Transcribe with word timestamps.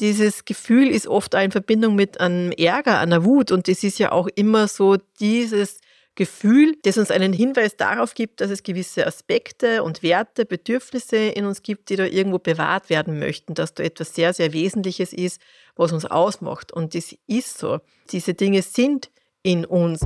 dieses 0.00 0.44
Gefühl 0.44 0.88
ist 0.88 1.06
oft 1.06 1.34
in 1.34 1.50
Verbindung 1.50 1.94
mit 1.94 2.20
einem 2.20 2.52
Ärger, 2.52 2.98
einer 2.98 3.24
Wut. 3.24 3.52
Und 3.52 3.68
das 3.68 3.84
ist 3.84 3.98
ja 3.98 4.12
auch 4.12 4.28
immer 4.34 4.66
so 4.66 4.96
dieses 5.20 5.80
Gefühl, 6.14 6.76
das 6.82 6.98
uns 6.98 7.10
einen 7.10 7.32
Hinweis 7.32 7.76
darauf 7.76 8.14
gibt, 8.14 8.40
dass 8.40 8.50
es 8.50 8.62
gewisse 8.62 9.06
Aspekte 9.06 9.82
und 9.82 10.02
Werte, 10.02 10.44
Bedürfnisse 10.44 11.16
in 11.16 11.44
uns 11.44 11.62
gibt, 11.62 11.88
die 11.88 11.96
da 11.96 12.04
irgendwo 12.04 12.38
bewahrt 12.38 12.90
werden 12.90 13.18
möchten, 13.18 13.54
dass 13.54 13.74
da 13.74 13.82
etwas 13.84 14.14
sehr, 14.14 14.32
sehr 14.32 14.52
Wesentliches 14.52 15.12
ist, 15.12 15.40
was 15.76 15.92
uns 15.92 16.04
ausmacht. 16.04 16.72
Und 16.72 16.94
das 16.94 17.14
ist 17.26 17.58
so. 17.58 17.78
Diese 18.10 18.34
Dinge 18.34 18.62
sind 18.62 19.10
in 19.42 19.64
uns. 19.64 20.00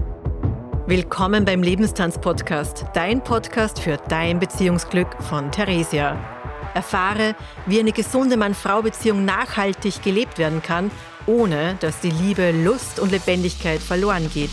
Willkommen 0.87 1.47
beim 1.47 1.63
Lebenstanz-Podcast, 1.63 2.85
dein 2.93 3.25
Podcast 3.25 3.81
für 3.81 3.97
dein 4.09 4.39
Beziehungsglück 4.39 5.23
von 5.23 5.51
Theresia. 5.51 6.34
Erfahre, 6.75 7.35
wie 7.67 7.81
eine 7.81 7.93
gesunde 7.93 8.37
Mann-Frau-Beziehung 8.37 9.25
nachhaltig 9.25 10.03
gelebt 10.03 10.39
werden 10.39 10.63
kann, 10.63 10.91
ohne 11.27 11.77
dass 11.81 12.01
die 12.01 12.11
Liebe, 12.11 12.53
Lust 12.53 13.01
und 13.01 13.13
Lebendigkeit 13.13 13.81
verloren 13.81 14.31
geht. 14.33 14.51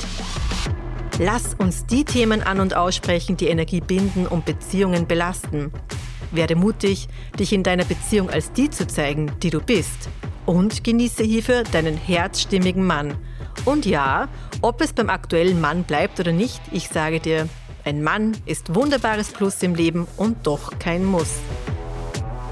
Lass 1.19 1.53
uns 1.55 1.85
die 1.85 2.05
Themen 2.05 2.41
an 2.41 2.59
und 2.59 2.75
aussprechen, 2.75 3.37
die 3.37 3.47
Energie 3.47 3.81
binden 3.81 4.25
und 4.25 4.45
Beziehungen 4.45 5.05
belasten. 5.05 5.71
Werde 6.31 6.55
mutig, 6.55 7.09
dich 7.37 7.53
in 7.53 7.63
deiner 7.63 7.85
Beziehung 7.85 8.29
als 8.29 8.53
die 8.53 8.69
zu 8.69 8.87
zeigen, 8.87 9.31
die 9.43 9.49
du 9.49 9.59
bist. 9.59 10.09
Und 10.45 10.83
genieße 10.83 11.23
hierfür 11.23 11.63
deinen 11.63 11.97
herzstimmigen 11.97 12.85
Mann. 12.85 13.15
Und 13.65 13.85
ja, 13.85 14.29
ob 14.61 14.81
es 14.81 14.93
beim 14.93 15.09
aktuellen 15.09 15.61
Mann 15.61 15.83
bleibt 15.83 16.19
oder 16.19 16.31
nicht, 16.31 16.61
ich 16.71 16.87
sage 16.87 17.19
dir, 17.19 17.47
ein 17.83 18.01
Mann 18.03 18.37
ist 18.45 18.73
wunderbares 18.73 19.29
Plus 19.29 19.61
im 19.61 19.75
Leben 19.75 20.07
und 20.17 20.47
doch 20.47 20.79
kein 20.79 21.05
Muss. 21.05 21.35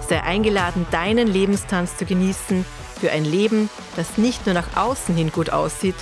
Sei 0.10 0.24
eingeladen, 0.24 0.88
deinen 0.90 1.28
Lebenstanz 1.28 1.96
zu 1.96 2.04
genießen 2.04 2.66
für 3.00 3.12
ein 3.12 3.26
Leben, 3.26 3.70
das 3.96 4.18
nicht 4.18 4.48
nur 4.48 4.56
nach 4.56 4.76
außen 4.76 5.16
hin 5.16 5.32
gut 5.32 5.52
aussieht, 5.52 5.94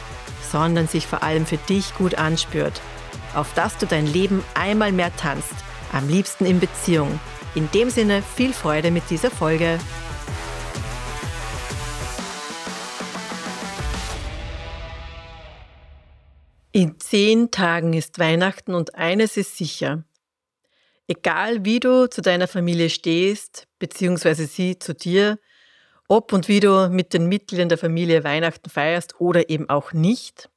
sondern 0.50 0.88
sich 0.88 1.06
vor 1.06 1.24
allem 1.24 1.46
für 1.46 1.58
dich 1.58 1.94
gut 1.96 2.16
anspürt. 2.16 2.80
Auf 3.36 3.54
dass 3.54 3.78
du 3.78 3.86
dein 3.86 4.08
Leben 4.08 4.46
einmal 4.54 4.94
mehr 4.94 5.14
tanzt, 5.18 5.54
am 5.92 6.08
liebsten 6.08 6.46
in 6.46 6.62
Beziehung. 6.62 7.20
In 7.54 7.70
dem 7.72 7.90
Sinne 7.90 8.24
viel 8.36 8.54
Freude 8.54 8.92
mit 8.92 9.04
dieser 9.10 9.30
Folge. 9.30 9.78
In 16.72 16.98
zehn 17.02 17.52
Tagen 17.52 17.92
ist 17.92 18.20
Weihnachten 18.20 18.74
und 18.74 18.96
eines 18.96 19.36
ist 19.36 19.58
sicher. 19.58 20.04
Egal 21.08 21.64
wie 21.64 21.80
du 21.80 22.10
zu 22.10 22.22
deiner 22.22 22.48
Familie 22.48 22.90
stehst, 22.90 23.68
beziehungsweise 23.80 24.46
sie 24.46 24.78
zu 24.78 24.94
dir, 24.94 25.40
ob 26.10 26.34
und 26.34 26.48
wie 26.48 26.60
du 26.60 26.90
mit 26.90 27.14
den 27.14 27.28
Mitgliedern 27.28 27.70
der 27.70 27.78
Familie 27.78 28.24
Weihnachten 28.24 28.70
feierst 28.70 29.20
oder 29.20 29.50
eben 29.50 29.70
auch 29.70 29.94
nicht, 29.94 30.50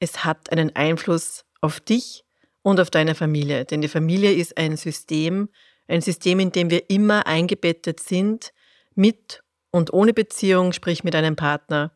es 0.00 0.24
hat 0.24 0.50
einen 0.50 0.74
Einfluss 0.74 1.44
auf 1.60 1.80
dich 1.80 2.24
und 2.62 2.80
auf 2.80 2.90
deine 2.90 3.14
Familie. 3.14 3.64
Denn 3.64 3.80
die 3.80 3.88
Familie 3.88 4.32
ist 4.32 4.58
ein 4.58 4.76
System, 4.76 5.48
ein 5.86 6.00
System, 6.00 6.40
in 6.40 6.50
dem 6.50 6.70
wir 6.70 6.90
immer 6.90 7.26
eingebettet 7.26 8.00
sind, 8.00 8.52
mit 8.94 9.42
und 9.70 9.92
ohne 9.92 10.12
Beziehung, 10.12 10.72
sprich 10.72 11.04
mit 11.04 11.14
einem 11.14 11.36
Partner. 11.36 11.92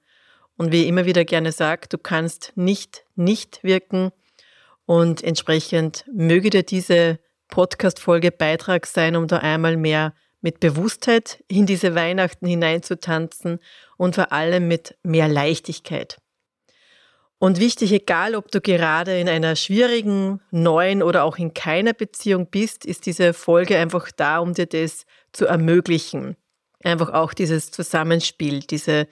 Und 0.57 0.73
wie 0.73 0.83
ich 0.83 0.89
immer 0.89 1.07
wieder 1.07 1.25
gerne 1.25 1.53
sage, 1.53 1.89
du 1.89 1.99
kannst 1.99 2.53
nicht 2.55 3.05
nicht 3.15 3.63
wirken 3.63 4.13
und 4.87 5.23
entsprechend 5.23 6.05
möge 6.13 6.51
dir 6.51 6.63
diese 6.63 7.19
Podcast-Folge 7.49 8.31
Beitrag 8.33 8.87
sein, 8.87 9.17
um 9.17 9.27
da 9.27 9.39
einmal 9.39 9.77
mehr 9.77 10.15
mit 10.41 10.61
Bewusstheit 10.61 11.43
in 11.49 11.67
diese 11.67 11.95
Weihnachten 11.95 12.47
hineinzutanzen 12.47 13.59
und 13.97 14.15
vor 14.15 14.33
allem 14.33 14.69
mit 14.69 14.97
mehr 15.03 15.29
Leichtigkeit. 15.29 16.19
Und 17.39 17.61
wichtig, 17.61 17.93
egal 17.93 18.35
ob 18.35 18.51
du 18.51 18.61
gerade 18.61 19.19
in 19.19 19.29
einer 19.29 19.57
schwierigen, 19.57 20.41
neuen 20.51 21.03
oder 21.03 21.25
auch 21.25 21.37
in 21.37 21.53
keiner 21.53 21.93
Beziehung 21.93 22.47
bist, 22.47 22.87
ist 22.87 23.05
diese 23.05 23.35
Folge 23.35 23.77
einfach 23.77 24.11
da, 24.11 24.39
um 24.39 24.55
dir 24.55 24.67
das 24.67 25.05
zu 25.33 25.47
ermöglichen. 25.47 26.37
Einfach 26.83 27.13
auch 27.13 27.35
dieses 27.35 27.71
Zusammenspiel, 27.71 28.61
diese 28.61 29.07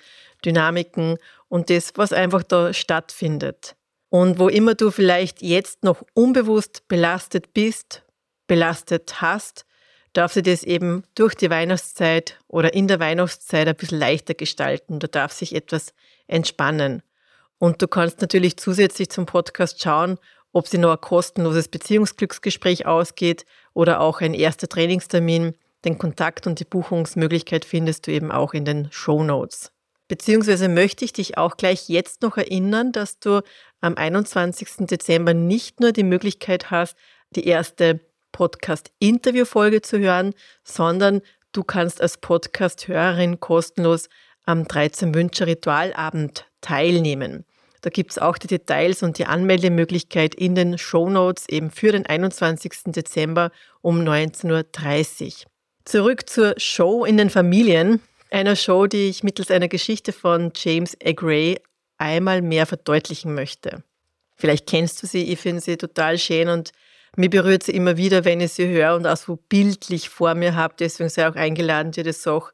Dynamiken 0.44 1.18
und 1.48 1.68
das, 1.68 1.92
was 1.96 2.12
einfach 2.12 2.42
da 2.42 2.72
stattfindet. 2.72 3.76
Und 4.08 4.38
wo 4.38 4.48
immer 4.48 4.74
du 4.74 4.90
vielleicht 4.90 5.42
jetzt 5.42 5.82
noch 5.82 6.02
unbewusst 6.14 6.86
belastet 6.88 7.52
bist, 7.52 8.04
belastet 8.46 9.20
hast, 9.20 9.66
darf 10.12 10.32
sie 10.32 10.42
das 10.42 10.62
eben 10.62 11.04
durch 11.14 11.34
die 11.34 11.50
Weihnachtszeit 11.50 12.38
oder 12.46 12.72
in 12.74 12.88
der 12.88 13.00
Weihnachtszeit 13.00 13.68
ein 13.68 13.76
bisschen 13.76 13.98
leichter 13.98 14.34
gestalten. 14.34 15.00
Da 15.00 15.08
darf 15.08 15.32
sich 15.32 15.54
etwas 15.54 15.92
entspannen. 16.26 17.02
Und 17.58 17.82
du 17.82 17.88
kannst 17.88 18.20
natürlich 18.20 18.56
zusätzlich 18.56 19.10
zum 19.10 19.26
Podcast 19.26 19.82
schauen, 19.82 20.18
ob 20.52 20.68
sie 20.68 20.78
noch 20.78 20.92
ein 20.92 21.00
kostenloses 21.00 21.68
Beziehungsglücksgespräch 21.68 22.86
ausgeht 22.86 23.44
oder 23.74 24.00
auch 24.00 24.20
ein 24.20 24.34
erster 24.34 24.68
Trainingstermin. 24.68 25.54
Den 25.84 25.98
Kontakt 25.98 26.46
und 26.46 26.60
die 26.60 26.64
Buchungsmöglichkeit 26.64 27.64
findest 27.64 28.06
du 28.06 28.12
eben 28.12 28.30
auch 28.30 28.54
in 28.54 28.64
den 28.64 28.88
Show 28.90 29.22
Notes. 29.24 29.72
Beziehungsweise 30.06 30.68
möchte 30.68 31.04
ich 31.04 31.12
dich 31.12 31.38
auch 31.38 31.56
gleich 31.56 31.88
jetzt 31.88 32.22
noch 32.22 32.36
erinnern, 32.36 32.92
dass 32.92 33.18
du 33.18 33.42
am 33.80 33.96
21. 33.96 34.86
Dezember 34.86 35.34
nicht 35.34 35.80
nur 35.80 35.92
die 35.92 36.02
Möglichkeit 36.04 36.70
hast, 36.70 36.96
die 37.30 37.46
erste 37.46 38.00
Podcast-Interview-Folge 38.34 39.80
zu 39.80 39.98
hören, 39.98 40.34
sondern 40.64 41.22
du 41.52 41.62
kannst 41.62 42.02
als 42.02 42.18
Podcast-Hörerin 42.18 43.40
kostenlos 43.40 44.08
am 44.44 44.66
13 44.66 45.14
Wünsche 45.14 45.46
Ritualabend 45.46 46.46
teilnehmen. 46.60 47.44
Da 47.80 47.90
gibt 47.90 48.10
es 48.10 48.18
auch 48.18 48.36
die 48.36 48.48
Details 48.48 49.02
und 49.02 49.18
die 49.18 49.26
Anmeldemöglichkeit 49.26 50.34
in 50.34 50.54
den 50.54 50.78
Show 50.78 51.08
Notes 51.08 51.48
eben 51.48 51.70
für 51.70 51.92
den 51.92 52.06
21. 52.06 52.72
Dezember 52.86 53.50
um 53.82 54.00
19.30 54.00 55.24
Uhr. 55.24 55.50
Zurück 55.84 56.28
zur 56.28 56.54
Show 56.56 57.04
in 57.04 57.16
den 57.16 57.30
Familien, 57.30 58.00
einer 58.30 58.56
Show, 58.56 58.86
die 58.86 59.08
ich 59.08 59.22
mittels 59.22 59.50
einer 59.50 59.68
Geschichte 59.68 60.12
von 60.12 60.50
James 60.56 60.96
A. 61.04 61.12
Gray 61.12 61.60
einmal 61.98 62.42
mehr 62.42 62.66
verdeutlichen 62.66 63.34
möchte. 63.34 63.84
Vielleicht 64.34 64.66
kennst 64.66 65.02
du 65.02 65.06
sie, 65.06 65.30
ich 65.32 65.38
finde 65.38 65.60
sie 65.60 65.76
total 65.76 66.18
schön 66.18 66.48
und 66.48 66.72
mir 67.16 67.30
berührt 67.30 67.62
sie 67.62 67.72
immer 67.72 67.96
wieder, 67.96 68.24
wenn 68.24 68.40
ich 68.40 68.52
sie 68.52 68.68
höre 68.68 68.94
und 68.94 69.06
auch 69.06 69.16
so 69.16 69.36
bildlich 69.36 70.08
vor 70.08 70.34
mir 70.34 70.54
habe. 70.54 70.74
Deswegen 70.78 71.10
sei 71.10 71.28
auch 71.28 71.36
eingeladen, 71.36 71.92
dir 71.92 72.04
das 72.04 72.26
auch 72.26 72.52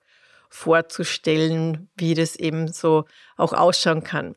vorzustellen, 0.48 1.88
wie 1.96 2.14
das 2.14 2.36
eben 2.36 2.68
so 2.68 3.04
auch 3.36 3.52
ausschauen 3.52 4.02
kann. 4.02 4.34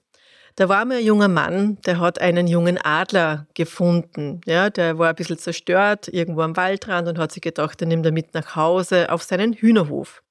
Da 0.56 0.70
war 0.70 0.86
mir 0.86 0.98
ein 0.98 1.06
junger 1.06 1.30
Mann, 1.30 1.80
der 1.82 2.00
hat 2.00 2.22
einen 2.22 2.46
jungen 2.46 2.78
Adler 2.78 3.48
gefunden. 3.56 4.42
Ja, 4.46 4.70
der 4.70 5.00
war 5.00 5.10
ein 5.10 5.16
bisschen 5.16 5.40
zerstört, 5.40 6.08
irgendwo 6.08 6.42
am 6.42 6.56
Waldrand 6.56 7.08
und 7.08 7.18
hat 7.18 7.32
sich 7.32 7.42
gedacht, 7.42 7.82
er 7.82 7.88
nimmt 7.88 8.06
er 8.06 8.12
mit 8.12 8.36
nach 8.36 8.56
Hause 8.56 9.12
auf 9.12 9.24
seinen 9.24 9.54
Hühnerhof. 9.54 10.22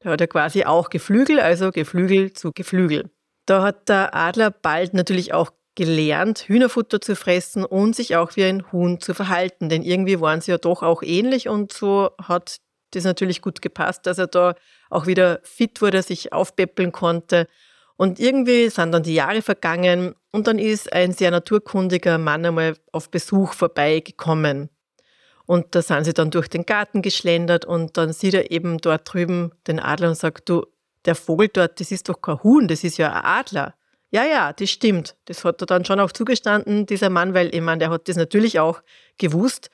Da 0.00 0.10
hat 0.10 0.22
er 0.22 0.26
quasi 0.26 0.64
auch 0.64 0.88
Geflügel, 0.88 1.38
also 1.38 1.70
Geflügel 1.70 2.32
zu 2.32 2.52
Geflügel. 2.52 3.10
Da 3.44 3.62
hat 3.62 3.90
der 3.90 4.14
Adler 4.14 4.50
bald 4.50 4.94
natürlich 4.94 5.34
auch 5.34 5.50
gelernt, 5.78 6.48
Hühnerfutter 6.48 7.00
zu 7.00 7.14
fressen 7.14 7.64
und 7.64 7.94
sich 7.94 8.16
auch 8.16 8.34
wie 8.34 8.42
ein 8.42 8.72
Huhn 8.72 9.00
zu 9.00 9.14
verhalten. 9.14 9.68
Denn 9.68 9.84
irgendwie 9.84 10.20
waren 10.20 10.40
sie 10.40 10.50
ja 10.50 10.58
doch 10.58 10.82
auch 10.82 11.04
ähnlich 11.04 11.48
und 11.48 11.72
so 11.72 12.10
hat 12.20 12.56
das 12.90 13.04
natürlich 13.04 13.42
gut 13.42 13.62
gepasst, 13.62 14.04
dass 14.04 14.18
er 14.18 14.26
da 14.26 14.56
auch 14.90 15.06
wieder 15.06 15.38
fit 15.44 15.80
wurde, 15.80 16.02
sich 16.02 16.32
aufpäppeln 16.32 16.90
konnte. 16.90 17.46
Und 17.96 18.18
irgendwie 18.18 18.70
sind 18.70 18.90
dann 18.90 19.04
die 19.04 19.14
Jahre 19.14 19.40
vergangen 19.40 20.16
und 20.32 20.48
dann 20.48 20.58
ist 20.58 20.92
ein 20.92 21.12
sehr 21.12 21.30
naturkundiger 21.30 22.18
Mann 22.18 22.44
einmal 22.44 22.74
auf 22.90 23.08
Besuch 23.08 23.52
vorbeigekommen. 23.52 24.70
Und 25.46 25.76
da 25.76 25.82
sind 25.82 26.04
sie 26.04 26.12
dann 26.12 26.32
durch 26.32 26.48
den 26.48 26.66
Garten 26.66 27.02
geschlendert 27.02 27.64
und 27.64 27.96
dann 27.96 28.12
sieht 28.12 28.34
er 28.34 28.50
eben 28.50 28.78
dort 28.78 29.12
drüben 29.12 29.52
den 29.68 29.78
Adler 29.78 30.08
und 30.08 30.16
sagt, 30.16 30.48
du, 30.48 30.66
der 31.04 31.14
Vogel 31.14 31.48
dort, 31.52 31.78
das 31.78 31.92
ist 31.92 32.08
doch 32.08 32.20
kein 32.20 32.42
Huhn, 32.42 32.66
das 32.66 32.82
ist 32.82 32.98
ja 32.98 33.12
ein 33.12 33.24
Adler. 33.24 33.74
Ja, 34.10 34.24
ja, 34.24 34.52
das 34.52 34.70
stimmt. 34.70 35.16
Das 35.26 35.44
hat 35.44 35.60
er 35.60 35.66
dann 35.66 35.84
schon 35.84 36.00
auch 36.00 36.12
zugestanden, 36.12 36.86
dieser 36.86 37.10
Mann, 37.10 37.34
weil 37.34 37.54
ich 37.54 37.60
meine, 37.60 37.78
der 37.78 37.90
hat 37.90 38.08
das 38.08 38.16
natürlich 38.16 38.58
auch 38.58 38.82
gewusst. 39.18 39.70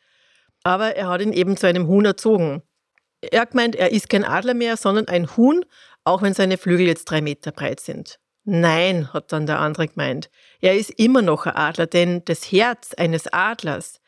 Aber 0.64 0.96
er 0.96 1.08
hat 1.08 1.20
ihn 1.20 1.32
eben 1.32 1.56
zu 1.56 1.66
einem 1.66 1.86
Huhn 1.86 2.04
erzogen. 2.04 2.62
Er 3.20 3.42
hat 3.42 3.52
gemeint, 3.52 3.76
er 3.76 3.92
ist 3.92 4.08
kein 4.08 4.24
Adler 4.24 4.54
mehr, 4.54 4.76
sondern 4.76 5.08
ein 5.08 5.36
Huhn, 5.36 5.64
auch 6.04 6.22
wenn 6.22 6.34
seine 6.34 6.58
Flügel 6.58 6.86
jetzt 6.86 7.04
drei 7.04 7.20
Meter 7.20 7.52
breit 7.52 7.80
sind. 7.80 8.18
Nein, 8.44 9.12
hat 9.12 9.32
dann 9.32 9.46
der 9.46 9.60
andere 9.60 9.88
gemeint. 9.88 10.30
Er 10.60 10.76
ist 10.76 10.90
immer 10.98 11.22
noch 11.22 11.46
ein 11.46 11.56
Adler, 11.56 11.86
denn 11.86 12.24
das 12.24 12.50
Herz 12.52 12.92
eines 12.94 13.26
Adlers, 13.32 14.00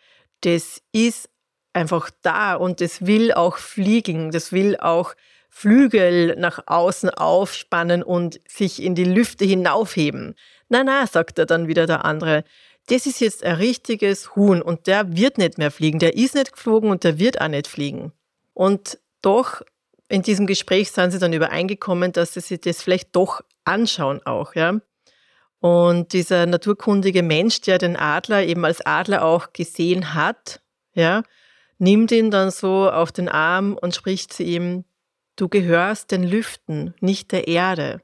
das 0.42 0.82
ist 0.92 1.30
einfach 1.72 2.10
da 2.22 2.54
und 2.54 2.80
das 2.80 3.06
will 3.06 3.32
auch 3.32 3.56
fliegen, 3.56 4.30
das 4.30 4.52
will 4.52 4.76
auch 4.76 5.14
Flügel 5.58 6.36
nach 6.36 6.64
außen 6.66 7.08
aufspannen 7.08 8.02
und 8.02 8.42
sich 8.46 8.82
in 8.82 8.94
die 8.94 9.04
Lüfte 9.04 9.46
hinaufheben. 9.46 10.34
Na, 10.68 10.84
na, 10.84 11.06
sagt 11.06 11.38
er 11.38 11.46
dann 11.46 11.66
wieder 11.66 11.86
der 11.86 12.04
andere. 12.04 12.44
Das 12.88 13.06
ist 13.06 13.22
jetzt 13.22 13.42
ein 13.42 13.54
richtiges 13.54 14.36
Huhn 14.36 14.60
und 14.60 14.86
der 14.86 15.16
wird 15.16 15.38
nicht 15.38 15.56
mehr 15.56 15.70
fliegen. 15.70 15.98
Der 15.98 16.14
ist 16.14 16.34
nicht 16.34 16.52
geflogen 16.52 16.90
und 16.90 17.04
der 17.04 17.18
wird 17.18 17.40
auch 17.40 17.48
nicht 17.48 17.68
fliegen. 17.68 18.12
Und 18.52 18.98
doch 19.22 19.62
in 20.10 20.20
diesem 20.20 20.46
Gespräch 20.46 20.90
sind 20.90 21.12
sie 21.12 21.18
dann 21.18 21.32
übereingekommen, 21.32 22.12
dass 22.12 22.34
sie 22.34 22.40
sich 22.40 22.60
das 22.60 22.82
vielleicht 22.82 23.16
doch 23.16 23.40
anschauen 23.64 24.20
auch, 24.26 24.54
ja. 24.56 24.78
Und 25.60 26.12
dieser 26.12 26.44
naturkundige 26.44 27.22
Mensch, 27.22 27.62
der 27.62 27.78
den 27.78 27.96
Adler 27.96 28.44
eben 28.44 28.66
als 28.66 28.84
Adler 28.84 29.24
auch 29.24 29.54
gesehen 29.54 30.12
hat, 30.12 30.60
ja, 30.92 31.22
nimmt 31.78 32.12
ihn 32.12 32.30
dann 32.30 32.50
so 32.50 32.90
auf 32.90 33.10
den 33.10 33.30
Arm 33.30 33.78
und 33.80 33.94
spricht 33.94 34.34
zu 34.34 34.42
ihm, 34.42 34.84
du 35.36 35.48
gehörst 35.48 36.10
den 36.10 36.24
Lüften, 36.24 36.94
nicht 37.00 37.32
der 37.32 37.48
Erde. 37.48 38.02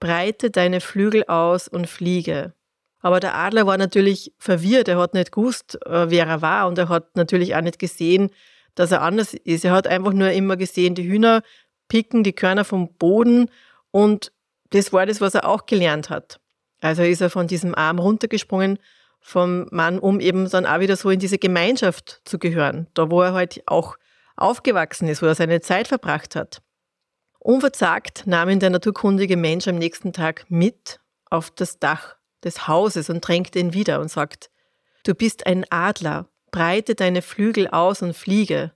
Breite 0.00 0.50
deine 0.50 0.80
Flügel 0.80 1.24
aus 1.24 1.68
und 1.68 1.88
fliege. 1.88 2.52
Aber 3.00 3.20
der 3.20 3.34
Adler 3.34 3.66
war 3.66 3.78
natürlich 3.78 4.32
verwirrt, 4.38 4.88
er 4.88 4.98
hat 4.98 5.14
nicht 5.14 5.32
gewusst, 5.32 5.78
äh, 5.86 6.10
wer 6.10 6.26
er 6.26 6.42
war 6.42 6.68
und 6.68 6.78
er 6.78 6.88
hat 6.88 7.16
natürlich 7.16 7.54
auch 7.54 7.60
nicht 7.60 7.78
gesehen, 7.78 8.30
dass 8.74 8.92
er 8.92 9.02
anders 9.02 9.34
ist. 9.34 9.64
Er 9.64 9.72
hat 9.72 9.86
einfach 9.86 10.12
nur 10.12 10.30
immer 10.30 10.56
gesehen, 10.56 10.94
die 10.94 11.06
Hühner 11.06 11.42
picken 11.88 12.24
die 12.24 12.32
Körner 12.32 12.64
vom 12.64 12.94
Boden 12.94 13.50
und 13.90 14.32
das 14.70 14.92
war 14.92 15.06
das, 15.06 15.20
was 15.20 15.34
er 15.34 15.46
auch 15.46 15.66
gelernt 15.66 16.10
hat. 16.10 16.40
Also 16.80 17.02
ist 17.02 17.20
er 17.20 17.30
von 17.30 17.46
diesem 17.46 17.74
Arm 17.74 17.98
runtergesprungen 17.98 18.78
vom 19.20 19.66
Mann, 19.70 19.98
um 19.98 20.20
eben 20.20 20.48
dann 20.50 20.66
auch 20.66 20.80
wieder 20.80 20.96
so 20.96 21.10
in 21.10 21.18
diese 21.18 21.38
Gemeinschaft 21.38 22.20
zu 22.24 22.38
gehören, 22.38 22.88
da 22.94 23.10
wo 23.10 23.22
er 23.22 23.32
halt 23.32 23.62
auch 23.66 23.96
aufgewachsen 24.36 25.08
ist, 25.08 25.22
wo 25.22 25.26
er 25.26 25.34
seine 25.34 25.60
Zeit 25.60 25.88
verbracht 25.88 26.36
hat. 26.36 26.63
Unverzagt 27.46 28.26
nahm 28.26 28.48
ihn 28.48 28.58
der 28.58 28.70
naturkundige 28.70 29.36
Mensch 29.36 29.68
am 29.68 29.76
nächsten 29.76 30.14
Tag 30.14 30.46
mit 30.48 30.98
auf 31.28 31.50
das 31.50 31.78
Dach 31.78 32.16
des 32.42 32.68
Hauses 32.68 33.10
und 33.10 33.20
drängte 33.20 33.58
ihn 33.58 33.74
wieder 33.74 34.00
und 34.00 34.10
sagt, 34.10 34.50
du 35.04 35.14
bist 35.14 35.46
ein 35.46 35.66
Adler, 35.68 36.30
breite 36.50 36.94
deine 36.94 37.20
Flügel 37.20 37.68
aus 37.68 38.00
und 38.00 38.16
fliege. 38.16 38.72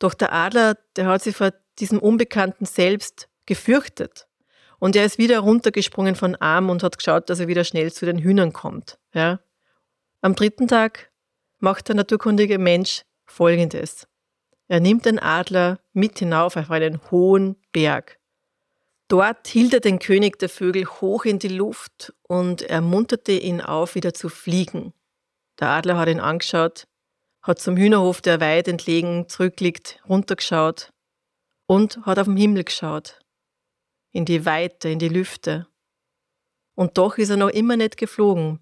Doch 0.00 0.14
der 0.14 0.32
Adler, 0.32 0.76
der 0.96 1.06
hat 1.06 1.22
sich 1.22 1.36
vor 1.36 1.52
diesem 1.78 2.00
Unbekannten 2.00 2.64
selbst 2.64 3.28
gefürchtet. 3.46 4.26
Und 4.80 4.96
er 4.96 5.04
ist 5.04 5.18
wieder 5.18 5.38
runtergesprungen 5.38 6.16
von 6.16 6.34
Arm 6.34 6.70
und 6.70 6.82
hat 6.82 6.98
geschaut, 6.98 7.30
dass 7.30 7.38
er 7.38 7.46
wieder 7.46 7.62
schnell 7.62 7.92
zu 7.92 8.04
den 8.04 8.18
Hühnern 8.18 8.52
kommt. 8.52 8.98
Ja. 9.14 9.38
Am 10.22 10.34
dritten 10.34 10.66
Tag 10.66 11.12
macht 11.60 11.86
der 11.86 11.94
naturkundige 11.94 12.58
Mensch 12.58 13.04
Folgendes. 13.26 14.08
Er 14.68 14.80
nimmt 14.80 15.06
den 15.06 15.18
Adler 15.18 15.80
mit 15.92 16.18
hinauf 16.18 16.56
auf 16.56 16.70
einen 16.70 17.00
hohen 17.10 17.56
Berg. 17.72 18.18
Dort 19.08 19.48
hielt 19.48 19.72
er 19.72 19.80
den 19.80 19.98
König 19.98 20.38
der 20.38 20.50
Vögel 20.50 20.86
hoch 20.86 21.24
in 21.24 21.38
die 21.38 21.48
Luft 21.48 22.12
und 22.22 22.62
ermunterte 22.62 23.32
ihn 23.32 23.60
auf, 23.60 23.94
wieder 23.94 24.12
zu 24.12 24.28
fliegen. 24.28 24.92
Der 25.58 25.70
Adler 25.70 25.96
hat 25.96 26.08
ihn 26.08 26.20
angeschaut 26.20 26.86
hat 27.48 27.58
zum 27.60 27.76
Hühnerhof, 27.76 28.20
der 28.20 28.40
weit 28.40 28.68
entlegen 28.68 29.28
zurückliegt, 29.28 30.00
runtergeschaut 30.08 30.92
und 31.66 32.04
hat 32.04 32.18
auf 32.18 32.26
den 32.26 32.36
Himmel 32.36 32.64
geschaut, 32.64 33.18
in 34.12 34.24
die 34.24 34.44
Weite, 34.44 34.90
in 34.90 34.98
die 34.98 35.08
Lüfte. 35.08 35.66
Und 36.74 36.98
doch 36.98 37.18
ist 37.18 37.30
er 37.30 37.36
noch 37.36 37.48
immer 37.48 37.76
nicht 37.76 37.96
geflogen. 37.96 38.60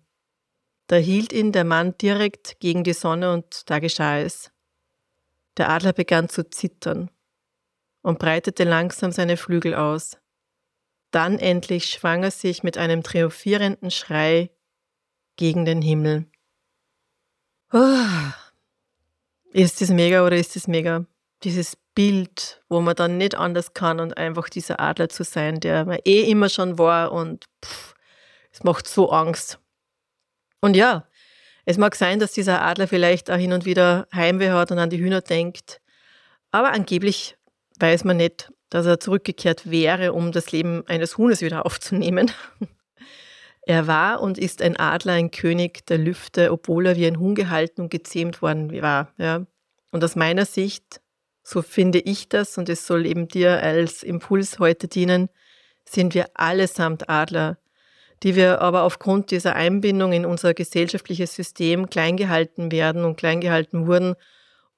Da 0.87 0.97
hielt 0.97 1.33
ihn 1.33 1.51
der 1.51 1.65
Mann 1.65 1.99
direkt 1.99 2.61
gegen 2.61 2.85
die 2.85 2.93
Sonne 2.93 3.33
und 3.33 3.69
da 3.69 3.81
geschah 3.81 4.19
es. 4.19 4.53
Der 5.57 5.71
Adler 5.71 5.93
begann 5.93 6.29
zu 6.29 6.49
zittern 6.49 7.11
und 8.03 8.19
breitete 8.19 8.65
langsam 8.65 9.13
seine 9.13 9.37
Flügel 9.37 9.75
aus. 9.75 10.19
Dann 11.11 11.39
endlich 11.39 11.87
schwang 11.91 12.23
er 12.25 12.31
sich 12.31 12.63
mit 12.63 12.79
einem 12.79 13.03
triumphierenden 13.03 13.91
Schrei 13.91 14.51
gegen 15.37 15.65
den 15.65 15.83
Himmel. 15.83 16.27
Oh. 17.73 18.33
Ist 19.53 19.81
das 19.81 19.91
mega 19.91 20.27
oder 20.27 20.37
ist 20.37 20.57
das 20.57 20.69
mega? 20.69 21.07
Dieses 21.43 21.77
Bild, 21.95 22.63
wo 22.69 22.81
man 22.81 22.95
dann 22.95 23.17
nicht 23.17 23.35
anders 23.35 23.73
kann 23.73 24.01
und 24.01 24.17
einfach 24.17 24.49
dieser 24.49 24.81
Adler 24.81 25.09
zu 25.09 25.25
sein, 25.25 25.61
der 25.61 25.85
man 25.87 25.99
eh 26.05 26.31
immer 26.31 26.49
schon 26.49 26.79
war 26.79 27.13
und 27.13 27.47
pff, 27.65 27.95
es 28.53 28.63
macht 28.65 28.87
so 28.87 29.11
Angst. 29.11 29.59
Und 30.61 30.77
ja, 30.77 31.09
es 31.67 31.79
mag 31.79 31.97
sein, 31.97 32.21
dass 32.21 32.33
dieser 32.33 32.63
Adler 32.63 32.89
vielleicht 32.89 33.31
auch 33.31 33.37
hin 33.37 33.53
und 33.53 33.67
wieder 33.67 34.07
Heimweh 34.15 34.51
hat 34.51 34.71
und 34.71 34.79
an 34.79 34.89
die 34.89 34.99
Hühner 34.99 35.21
denkt, 35.21 35.81
aber 36.53 36.73
angeblich 36.73 37.37
weiß 37.81 38.05
man 38.05 38.17
nicht, 38.17 38.51
dass 38.71 38.87
er 38.87 39.01
zurückgekehrt 39.01 39.71
wäre, 39.71 40.13
um 40.13 40.33
das 40.33 40.53
Leben 40.53 40.87
eines 40.87 41.19
Huhnes 41.19 41.43
wieder 41.43 41.67
aufzunehmen. 41.67 42.31
Er 43.69 43.89
war 43.89 44.21
und 44.21 44.39
ist 44.39 44.63
ein 44.63 44.77
Adler, 44.77 45.15
ein 45.15 45.33
König 45.33 45.85
der 45.87 45.99
Lüfte, 45.99 46.53
obwohl 46.53 46.87
er 46.87 46.95
wie 46.95 47.05
ein 47.05 47.19
Huhn 47.19 47.35
gehalten 47.35 47.81
und 47.81 47.91
gezähmt 47.91 48.41
worden 48.41 48.71
war. 48.81 49.13
Ja. 49.19 49.45
Und 49.91 50.05
aus 50.05 50.15
meiner 50.15 50.47
Sicht, 50.47 51.01
so 51.43 51.63
finde 51.63 51.99
ich 51.99 52.29
das, 52.29 52.59
und 52.59 52.69
es 52.69 52.87
soll 52.87 53.07
eben 53.07 53.27
dir 53.27 53.61
als 53.61 54.05
Impuls 54.05 54.61
heute 54.61 54.87
dienen, 54.87 55.31
sind 55.85 56.15
wir 56.15 56.27
allesamt 56.35 57.09
Adler, 57.09 57.59
die 58.23 58.35
wir 58.35 58.61
aber 58.61 58.83
aufgrund 58.83 59.31
dieser 59.31 59.55
Einbindung 59.55 60.13
in 60.13 60.25
unser 60.25 60.55
gesellschaftliches 60.55 61.35
System 61.35 61.91
klein 61.91 62.17
gehalten 62.17 62.73
werden 62.73 63.05
und 63.05 63.17
klein 63.17 63.41
gehalten 63.41 63.87
wurden, 63.87 64.15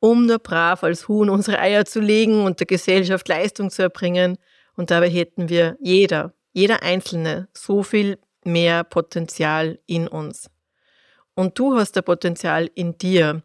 um 0.00 0.26
nur 0.26 0.38
brav 0.38 0.82
als 0.85 1.08
Huhn 1.08 1.31
unsere 1.31 1.58
Eier 1.58 1.85
zu 1.85 2.00
legen 2.00 2.44
und 2.44 2.61
der 2.61 2.67
Gesellschaft 2.67 3.29
Leistung 3.29 3.70
zu 3.70 3.82
erbringen. 3.82 4.38
Und 4.76 4.90
dabei 4.90 5.11
hätten 5.11 5.49
wir 5.49 5.76
jeder, 5.81 6.32
jeder 6.52 6.82
Einzelne 6.82 7.49
so 7.52 7.82
viel 7.82 8.19
mehr 8.44 8.85
Potenzial 8.85 9.79
in 9.87 10.08
uns. 10.08 10.50
Und 11.35 11.58
du 11.58 11.76
hast 11.76 11.96
ein 11.96 12.05
Potenzial 12.05 12.70
in 12.75 12.99
dir, 12.99 13.43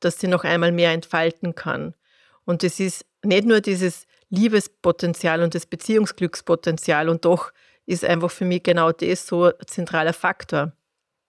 das 0.00 0.18
sie 0.18 0.28
noch 0.28 0.44
einmal 0.44 0.72
mehr 0.72 0.92
entfalten 0.92 1.54
kann. 1.54 1.94
Und 2.44 2.64
es 2.64 2.80
ist 2.80 3.04
nicht 3.22 3.46
nur 3.46 3.60
dieses 3.60 4.06
Liebespotenzial 4.30 5.42
und 5.42 5.54
das 5.54 5.66
Beziehungsglückspotenzial, 5.66 7.08
und 7.08 7.24
doch 7.24 7.52
ist 7.88 8.04
einfach 8.04 8.30
für 8.30 8.44
mich 8.44 8.62
genau 8.62 8.92
das 8.92 9.26
so 9.26 9.46
ein 9.46 9.52
zentraler 9.66 10.12
Faktor. 10.12 10.72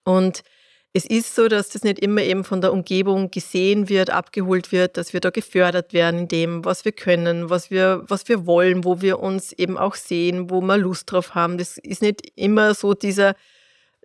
Und 0.04 0.44
es 0.92 1.06
ist 1.06 1.36
so, 1.36 1.48
dass 1.48 1.70
das 1.70 1.84
nicht 1.84 2.00
immer 2.00 2.22
eben 2.22 2.44
von 2.44 2.62
der 2.62 2.74
Umgebung 2.74 3.32
gesehen 3.32 3.90
wird, 3.90 4.10
abgeholt 4.10 4.72
wird, 4.72 4.98
dass 4.98 5.14
wir 5.14 5.22
da 5.22 5.30
gefördert 5.30 5.94
werden 5.94 6.22
in 6.22 6.28
dem, 6.28 6.66
was 6.66 6.84
wir 6.84 6.92
können, 6.92 7.50
was 7.50 7.70
wir, 7.70 8.04
was 8.08 8.28
wir 8.28 8.46
wollen, 8.46 8.84
wo 8.84 9.02
wir 9.02 9.20
uns 9.20 9.54
eben 9.54 9.78
auch 9.78 9.96
sehen, 9.96 10.50
wo 10.50 10.62
wir 10.62 10.78
Lust 10.78 11.12
drauf 11.12 11.36
haben. 11.36 11.58
Das 11.58 11.78
ist 11.78 12.02
nicht 12.02 12.22
immer 12.36 12.74
so 12.74 12.94
dieser 12.94 13.36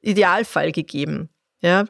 Idealfall 0.02 0.72
gegeben. 0.72 1.30
Ja. 1.60 1.86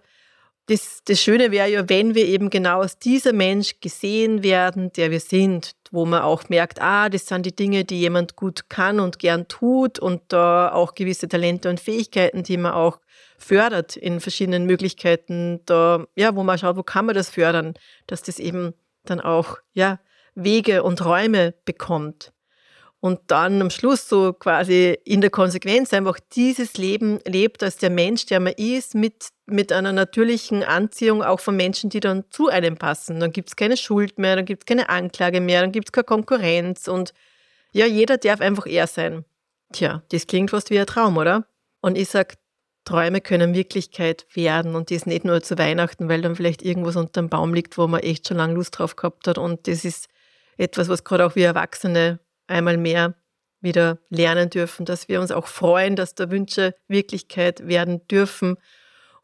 Das, 0.66 1.02
das 1.04 1.20
Schöne 1.20 1.50
wäre 1.50 1.68
ja, 1.68 1.88
wenn 1.90 2.14
wir 2.14 2.26
eben 2.26 2.48
genau 2.48 2.80
als 2.80 2.98
dieser 2.98 3.34
Mensch 3.34 3.80
gesehen 3.80 4.42
werden, 4.42 4.90
der 4.94 5.10
wir 5.10 5.20
sind, 5.20 5.72
wo 5.90 6.06
man 6.06 6.22
auch 6.22 6.48
merkt, 6.48 6.80
ah, 6.80 7.10
das 7.10 7.26
sind 7.26 7.44
die 7.44 7.54
Dinge, 7.54 7.84
die 7.84 8.00
jemand 8.00 8.34
gut 8.34 8.70
kann 8.70 8.98
und 8.98 9.18
gern 9.18 9.46
tut 9.46 9.98
und 9.98 10.22
da 10.28 10.72
auch 10.72 10.94
gewisse 10.94 11.28
Talente 11.28 11.68
und 11.68 11.80
Fähigkeiten, 11.80 12.42
die 12.42 12.56
man 12.56 12.72
auch 12.72 12.98
fördert 13.36 13.96
in 13.96 14.20
verschiedenen 14.20 14.64
Möglichkeiten, 14.64 15.60
da, 15.66 16.06
ja, 16.16 16.34
wo 16.34 16.42
man 16.42 16.58
schaut, 16.58 16.76
wo 16.76 16.82
kann 16.82 17.04
man 17.04 17.14
das 17.14 17.28
fördern, 17.28 17.74
dass 18.06 18.22
das 18.22 18.38
eben 18.38 18.72
dann 19.04 19.20
auch, 19.20 19.58
ja, 19.74 20.00
Wege 20.34 20.82
und 20.82 21.04
Räume 21.04 21.54
bekommt. 21.64 22.32
Und 23.04 23.20
dann 23.26 23.60
am 23.60 23.68
Schluss 23.68 24.08
so 24.08 24.32
quasi 24.32 24.98
in 25.04 25.20
der 25.20 25.28
Konsequenz 25.28 25.92
einfach 25.92 26.18
dieses 26.32 26.78
Leben 26.78 27.18
lebt 27.26 27.62
als 27.62 27.76
der 27.76 27.90
Mensch, 27.90 28.24
der 28.24 28.40
man 28.40 28.54
ist, 28.54 28.94
mit, 28.94 29.28
mit 29.44 29.72
einer 29.72 29.92
natürlichen 29.92 30.62
Anziehung 30.62 31.22
auch 31.22 31.40
von 31.40 31.54
Menschen, 31.54 31.90
die 31.90 32.00
dann 32.00 32.24
zu 32.30 32.48
einem 32.48 32.78
passen. 32.78 33.20
Dann 33.20 33.30
gibt 33.30 33.50
es 33.50 33.56
keine 33.56 33.76
Schuld 33.76 34.18
mehr, 34.18 34.36
dann 34.36 34.46
gibt 34.46 34.62
es 34.62 34.66
keine 34.66 34.88
Anklage 34.88 35.42
mehr, 35.42 35.60
dann 35.60 35.70
gibt 35.70 35.88
es 35.88 35.92
keine 35.92 36.04
Konkurrenz 36.04 36.88
und 36.88 37.12
ja, 37.72 37.84
jeder 37.84 38.16
darf 38.16 38.40
einfach 38.40 38.64
er 38.64 38.86
sein. 38.86 39.26
Tja, 39.74 40.02
das 40.10 40.26
klingt 40.26 40.48
fast 40.48 40.70
wie 40.70 40.78
ein 40.78 40.86
Traum, 40.86 41.18
oder? 41.18 41.46
Und 41.82 41.98
ich 41.98 42.08
sage, 42.08 42.36
Träume 42.86 43.20
können 43.20 43.52
Wirklichkeit 43.52 44.26
werden 44.32 44.74
und 44.74 44.90
das 44.90 45.04
nicht 45.04 45.26
nur 45.26 45.42
zu 45.42 45.58
Weihnachten, 45.58 46.08
weil 46.08 46.22
dann 46.22 46.36
vielleicht 46.36 46.62
irgendwas 46.62 46.96
unter 46.96 47.20
dem 47.20 47.28
Baum 47.28 47.52
liegt, 47.52 47.76
wo 47.76 47.86
man 47.86 48.00
echt 48.00 48.28
schon 48.28 48.38
lange 48.38 48.54
Lust 48.54 48.78
drauf 48.78 48.96
gehabt 48.96 49.28
hat. 49.28 49.36
Und 49.36 49.68
das 49.68 49.84
ist 49.84 50.08
etwas, 50.56 50.88
was 50.88 51.04
gerade 51.04 51.26
auch 51.26 51.34
wir 51.34 51.48
Erwachsene 51.48 52.23
einmal 52.46 52.76
mehr 52.76 53.14
wieder 53.60 53.98
lernen 54.10 54.50
dürfen, 54.50 54.84
dass 54.84 55.08
wir 55.08 55.20
uns 55.20 55.30
auch 55.30 55.46
freuen, 55.46 55.96
dass 55.96 56.14
da 56.14 56.30
Wünsche 56.30 56.74
Wirklichkeit 56.86 57.66
werden 57.66 58.06
dürfen. 58.08 58.56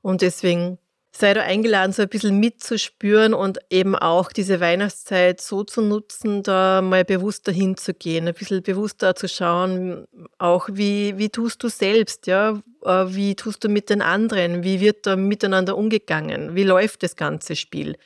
Und 0.01 0.23
deswegen 0.23 0.79
sei 1.13 1.35
da 1.35 1.43
eingeladen, 1.43 1.93
so 1.93 2.03
ein 2.03 2.09
bisschen 2.09 2.39
mitzuspüren 2.39 3.35
und 3.35 3.59
eben 3.69 3.97
auch 3.97 4.33
diese 4.33 4.61
Weihnachtszeit 4.61 5.41
so 5.41 5.65
zu 5.65 5.83
nutzen, 5.83 6.43
da 6.43 6.83
mal 6.83 7.05
bewusster 7.05 7.53
hinzugehen, 7.53 8.29
ein 8.29 8.35
bisschen 8.35 8.63
bewusster 8.63 9.15
zu 9.17 9.29
schauen, 9.29 10.07
auch 10.39 10.69
wie, 10.73 11.19
wie 11.19 11.29
tust 11.29 11.63
du 11.63 11.69
selbst, 11.69 12.27
ja, 12.27 12.63
äh, 12.85 13.07
wie 13.09 13.35
tust 13.35 13.65
du 13.65 13.69
mit 13.69 13.91
den 13.91 14.03
anderen, 14.03 14.63
wie 14.63 14.81
wird 14.81 15.07
da 15.07 15.17
miteinander 15.17 15.77
umgegangen, 15.77 16.55
wie 16.55 16.65
läuft 16.65 17.03
das 17.03 17.17
ganze 17.17 17.57
Spiel, 17.57 17.97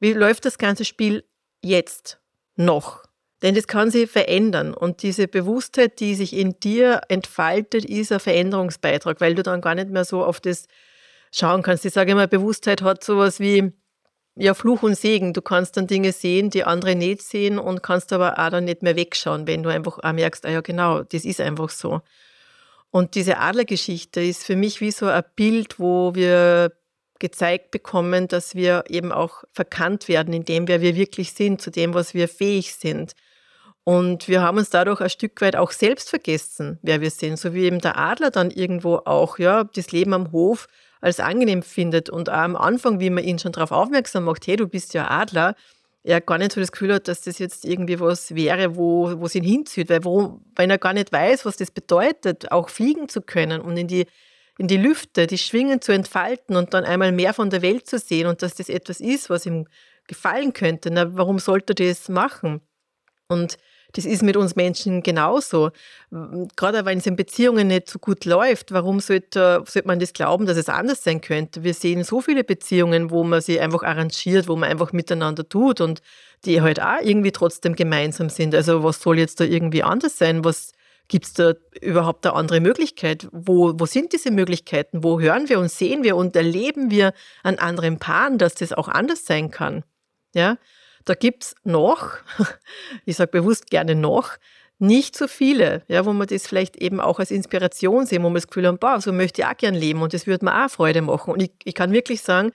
wie 0.00 0.14
läuft 0.14 0.46
das 0.46 0.56
ganze 0.56 0.84
Spiel 0.84 1.24
jetzt 1.62 2.18
noch, 2.56 3.05
denn 3.42 3.54
das 3.54 3.66
kann 3.66 3.90
sich 3.90 4.10
verändern 4.10 4.72
und 4.72 5.02
diese 5.02 5.28
Bewusstheit, 5.28 6.00
die 6.00 6.14
sich 6.14 6.32
in 6.32 6.58
dir 6.60 7.02
entfaltet, 7.08 7.84
ist 7.84 8.12
ein 8.12 8.20
Veränderungsbeitrag, 8.20 9.20
weil 9.20 9.34
du 9.34 9.42
dann 9.42 9.60
gar 9.60 9.74
nicht 9.74 9.90
mehr 9.90 10.04
so 10.04 10.24
auf 10.24 10.40
das 10.40 10.66
schauen 11.32 11.62
kannst. 11.62 11.84
Ich 11.84 11.92
sage 11.92 12.12
immer, 12.12 12.26
Bewusstheit 12.26 12.82
hat 12.82 13.04
sowas 13.04 13.38
wie, 13.40 13.72
ja 14.36 14.54
Fluch 14.54 14.82
und 14.82 14.96
Segen. 14.96 15.32
Du 15.32 15.42
kannst 15.42 15.76
dann 15.76 15.86
Dinge 15.86 16.12
sehen, 16.12 16.50
die 16.50 16.64
andere 16.64 16.94
nicht 16.94 17.22
sehen 17.22 17.58
und 17.58 17.82
kannst 17.82 18.12
aber 18.12 18.38
auch 18.38 18.50
dann 18.50 18.64
nicht 18.64 18.82
mehr 18.82 18.96
wegschauen, 18.96 19.46
wenn 19.46 19.62
du 19.62 19.70
einfach 19.70 19.98
auch 19.98 20.12
merkst, 20.12 20.46
ah 20.46 20.50
ja 20.50 20.60
genau, 20.60 21.02
das 21.02 21.24
ist 21.24 21.40
einfach 21.40 21.70
so. 21.70 22.02
Und 22.90 23.14
diese 23.14 23.38
Adlergeschichte 23.38 24.22
ist 24.22 24.44
für 24.44 24.56
mich 24.56 24.80
wie 24.80 24.90
so 24.90 25.06
ein 25.06 25.24
Bild, 25.34 25.78
wo 25.80 26.14
wir 26.14 26.72
gezeigt 27.18 27.70
bekommen, 27.70 28.28
dass 28.28 28.54
wir 28.54 28.84
eben 28.88 29.10
auch 29.10 29.42
verkannt 29.52 30.06
werden 30.08 30.34
in 30.34 30.44
dem, 30.44 30.68
wer 30.68 30.82
wir 30.82 30.96
wirklich 30.96 31.32
sind, 31.32 31.60
zu 31.60 31.70
dem, 31.70 31.94
was 31.94 32.14
wir 32.14 32.28
fähig 32.28 32.74
sind. 32.74 33.14
Und 33.88 34.26
wir 34.26 34.42
haben 34.42 34.58
uns 34.58 34.70
dadurch 34.70 35.00
ein 35.00 35.08
Stück 35.08 35.40
weit 35.40 35.54
auch 35.54 35.70
selbst 35.70 36.10
vergessen, 36.10 36.80
wer 36.82 37.00
wir 37.00 37.10
sind, 37.10 37.38
so 37.38 37.54
wie 37.54 37.66
eben 37.66 37.78
der 37.78 37.96
Adler 37.96 38.32
dann 38.32 38.50
irgendwo 38.50 38.96
auch, 39.04 39.38
ja, 39.38 39.62
das 39.62 39.92
Leben 39.92 40.12
am 40.12 40.32
Hof 40.32 40.66
als 41.00 41.20
angenehm 41.20 41.62
findet 41.62 42.10
und 42.10 42.28
auch 42.28 42.34
am 42.34 42.56
Anfang, 42.56 42.98
wie 42.98 43.10
man 43.10 43.22
ihn 43.22 43.38
schon 43.38 43.52
darauf 43.52 43.70
aufmerksam 43.70 44.24
macht, 44.24 44.44
hey, 44.48 44.56
du 44.56 44.66
bist 44.66 44.92
ja 44.92 45.08
Adler, 45.08 45.54
er 46.02 46.20
gar 46.20 46.38
nicht 46.38 46.50
so 46.50 46.60
das 46.60 46.72
Gefühl 46.72 46.94
hat, 46.94 47.06
dass 47.06 47.20
das 47.20 47.38
jetzt 47.38 47.64
irgendwie 47.64 48.00
was 48.00 48.34
wäre, 48.34 48.74
wo, 48.74 49.20
wo 49.20 49.26
es 49.26 49.36
ihn 49.36 49.44
hinzieht, 49.44 49.88
weil 49.88 50.02
wo, 50.02 50.40
wenn 50.56 50.68
er 50.68 50.78
gar 50.78 50.92
nicht 50.92 51.12
weiß, 51.12 51.44
was 51.44 51.56
das 51.56 51.70
bedeutet, 51.70 52.50
auch 52.50 52.70
fliegen 52.70 53.08
zu 53.08 53.22
können 53.22 53.60
und 53.60 53.76
in 53.76 53.86
die, 53.86 54.06
in 54.58 54.66
die 54.66 54.78
Lüfte, 54.78 55.28
die 55.28 55.38
Schwingen 55.38 55.80
zu 55.80 55.92
entfalten 55.92 56.56
und 56.56 56.74
dann 56.74 56.82
einmal 56.82 57.12
mehr 57.12 57.34
von 57.34 57.50
der 57.50 57.62
Welt 57.62 57.86
zu 57.86 58.00
sehen 58.00 58.26
und 58.26 58.42
dass 58.42 58.56
das 58.56 58.68
etwas 58.68 58.98
ist, 58.98 59.30
was 59.30 59.46
ihm 59.46 59.68
gefallen 60.08 60.52
könnte. 60.52 60.90
Na, 60.90 61.16
warum 61.16 61.38
sollte 61.38 61.72
er 61.72 61.90
das 61.90 62.08
machen? 62.08 62.62
Und 63.28 63.58
das 63.96 64.04
ist 64.04 64.22
mit 64.22 64.36
uns 64.36 64.56
Menschen 64.56 65.02
genauso. 65.02 65.70
Gerade 66.56 66.84
wenn 66.84 66.98
es 66.98 67.06
in 67.06 67.16
Beziehungen 67.16 67.68
nicht 67.68 67.88
so 67.88 67.98
gut 67.98 68.26
läuft, 68.26 68.70
warum 68.72 69.00
sollte, 69.00 69.62
sollte 69.66 69.88
man 69.88 69.98
das 69.98 70.12
glauben, 70.12 70.44
dass 70.44 70.58
es 70.58 70.68
anders 70.68 71.02
sein 71.02 71.22
könnte? 71.22 71.64
Wir 71.64 71.72
sehen 71.72 72.04
so 72.04 72.20
viele 72.20 72.44
Beziehungen, 72.44 73.10
wo 73.10 73.24
man 73.24 73.40
sich 73.40 73.58
einfach 73.58 73.82
arrangiert, 73.82 74.48
wo 74.48 74.56
man 74.56 74.70
einfach 74.70 74.92
miteinander 74.92 75.48
tut 75.48 75.80
und 75.80 76.02
die 76.44 76.60
halt 76.60 76.80
auch 76.80 77.00
irgendwie 77.02 77.32
trotzdem 77.32 77.74
gemeinsam 77.74 78.28
sind. 78.28 78.54
Also 78.54 78.84
was 78.84 79.00
soll 79.00 79.18
jetzt 79.18 79.40
da 79.40 79.44
irgendwie 79.44 79.82
anders 79.82 80.18
sein? 80.18 80.44
Was 80.44 80.72
gibt 81.08 81.24
es 81.24 81.32
da 81.32 81.54
überhaupt 81.80 82.26
eine 82.26 82.34
andere 82.34 82.60
Möglichkeit? 82.60 83.28
Wo, 83.32 83.72
wo 83.78 83.86
sind 83.86 84.12
diese 84.12 84.30
Möglichkeiten? 84.30 85.04
Wo 85.04 85.20
hören 85.20 85.48
wir 85.48 85.58
und 85.58 85.70
sehen 85.70 86.04
wir 86.04 86.16
und 86.16 86.36
erleben 86.36 86.90
wir 86.90 87.14
an 87.42 87.56
anderen 87.56 87.98
Paaren, 87.98 88.36
dass 88.36 88.56
das 88.56 88.74
auch 88.74 88.88
anders 88.88 89.24
sein 89.24 89.50
kann? 89.50 89.84
Ja, 90.34 90.58
da 91.06 91.14
gibt 91.14 91.44
es 91.44 91.54
noch, 91.64 92.12
ich 93.06 93.16
sage 93.16 93.30
bewusst 93.30 93.70
gerne 93.70 93.94
noch, 93.94 94.36
nicht 94.78 95.16
so 95.16 95.26
viele, 95.26 95.82
ja, 95.88 96.04
wo 96.04 96.12
man 96.12 96.26
das 96.26 96.46
vielleicht 96.46 96.76
eben 96.76 97.00
auch 97.00 97.18
als 97.18 97.30
Inspiration 97.30 98.04
sehen, 98.04 98.22
wo 98.22 98.28
man 98.28 98.34
das 98.34 98.46
Gefühl 98.46 98.68
hat, 98.68 98.78
boah, 98.78 99.00
so 99.00 99.12
möchte 99.12 99.40
ich 99.40 99.46
auch 99.46 99.56
gern 99.56 99.74
leben 99.74 100.02
und 100.02 100.12
das 100.12 100.26
würde 100.26 100.44
mir 100.44 100.64
auch 100.64 100.68
Freude 100.68 101.00
machen. 101.00 101.32
Und 101.32 101.42
ich, 101.42 101.52
ich 101.64 101.74
kann 101.74 101.92
wirklich 101.92 102.20
sagen, 102.20 102.52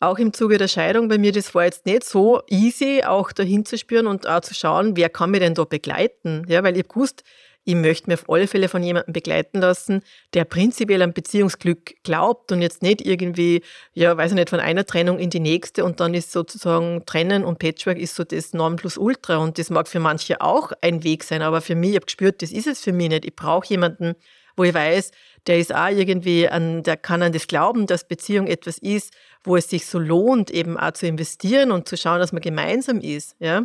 auch 0.00 0.18
im 0.18 0.32
Zuge 0.32 0.58
der 0.58 0.66
Scheidung 0.66 1.08
bei 1.08 1.18
mir, 1.18 1.30
das 1.30 1.54
war 1.54 1.64
jetzt 1.64 1.86
nicht 1.86 2.04
so 2.04 2.42
easy, 2.48 3.02
auch 3.04 3.32
dahin 3.32 3.64
zu 3.64 3.78
spüren 3.78 4.06
und 4.06 4.26
auch 4.26 4.40
zu 4.40 4.54
schauen, 4.54 4.96
wer 4.96 5.10
kann 5.10 5.30
mich 5.30 5.40
denn 5.40 5.54
da 5.54 5.64
begleiten. 5.64 6.44
Ja, 6.48 6.64
weil 6.64 6.76
ich 6.76 6.88
gewusst, 6.88 7.22
ich 7.64 7.74
möchte 7.74 8.08
mir 8.08 8.14
auf 8.14 8.28
alle 8.28 8.46
Fälle 8.46 8.68
von 8.68 8.82
jemandem 8.82 9.12
begleiten 9.12 9.60
lassen, 9.60 10.02
der 10.34 10.44
prinzipiell 10.44 11.02
an 11.02 11.12
Beziehungsglück 11.12 11.94
glaubt 12.02 12.52
und 12.52 12.62
jetzt 12.62 12.82
nicht 12.82 13.02
irgendwie, 13.02 13.62
ja, 13.92 14.16
weiß 14.16 14.32
ich 14.32 14.36
nicht, 14.36 14.50
von 14.50 14.60
einer 14.60 14.86
Trennung 14.86 15.18
in 15.18 15.30
die 15.30 15.40
nächste 15.40 15.84
und 15.84 16.00
dann 16.00 16.14
ist 16.14 16.32
sozusagen 16.32 17.04
Trennen 17.04 17.44
und 17.44 17.58
Patchwork 17.58 17.98
ist 17.98 18.14
so 18.14 18.24
das 18.24 18.54
Nonplusultra 18.54 19.36
und 19.36 19.58
das 19.58 19.70
mag 19.70 19.88
für 19.88 20.00
manche 20.00 20.40
auch 20.40 20.72
ein 20.80 21.04
Weg 21.04 21.22
sein, 21.22 21.42
aber 21.42 21.60
für 21.60 21.74
mich, 21.74 21.90
ich 21.90 21.96
habe 21.96 22.06
gespürt, 22.06 22.42
das 22.42 22.50
ist 22.50 22.66
es 22.66 22.80
für 22.80 22.92
mich 22.92 23.10
nicht. 23.10 23.24
Ich 23.26 23.36
brauche 23.36 23.68
jemanden, 23.68 24.14
wo 24.56 24.64
ich 24.64 24.74
weiß, 24.74 25.10
der 25.46 25.58
ist 25.58 25.74
auch 25.74 25.88
irgendwie 25.88 26.48
an, 26.48 26.82
der 26.82 26.96
kann 26.96 27.22
an 27.22 27.32
das 27.32 27.46
glauben, 27.46 27.86
dass 27.86 28.06
Beziehung 28.06 28.46
etwas 28.46 28.78
ist, 28.78 29.14
wo 29.42 29.56
es 29.56 29.68
sich 29.68 29.86
so 29.86 29.98
lohnt, 29.98 30.50
eben 30.50 30.78
auch 30.78 30.92
zu 30.92 31.06
investieren 31.06 31.72
und 31.72 31.88
zu 31.88 31.96
schauen, 31.96 32.20
dass 32.20 32.32
man 32.32 32.42
gemeinsam 32.42 33.00
ist, 33.00 33.36
ja. 33.38 33.64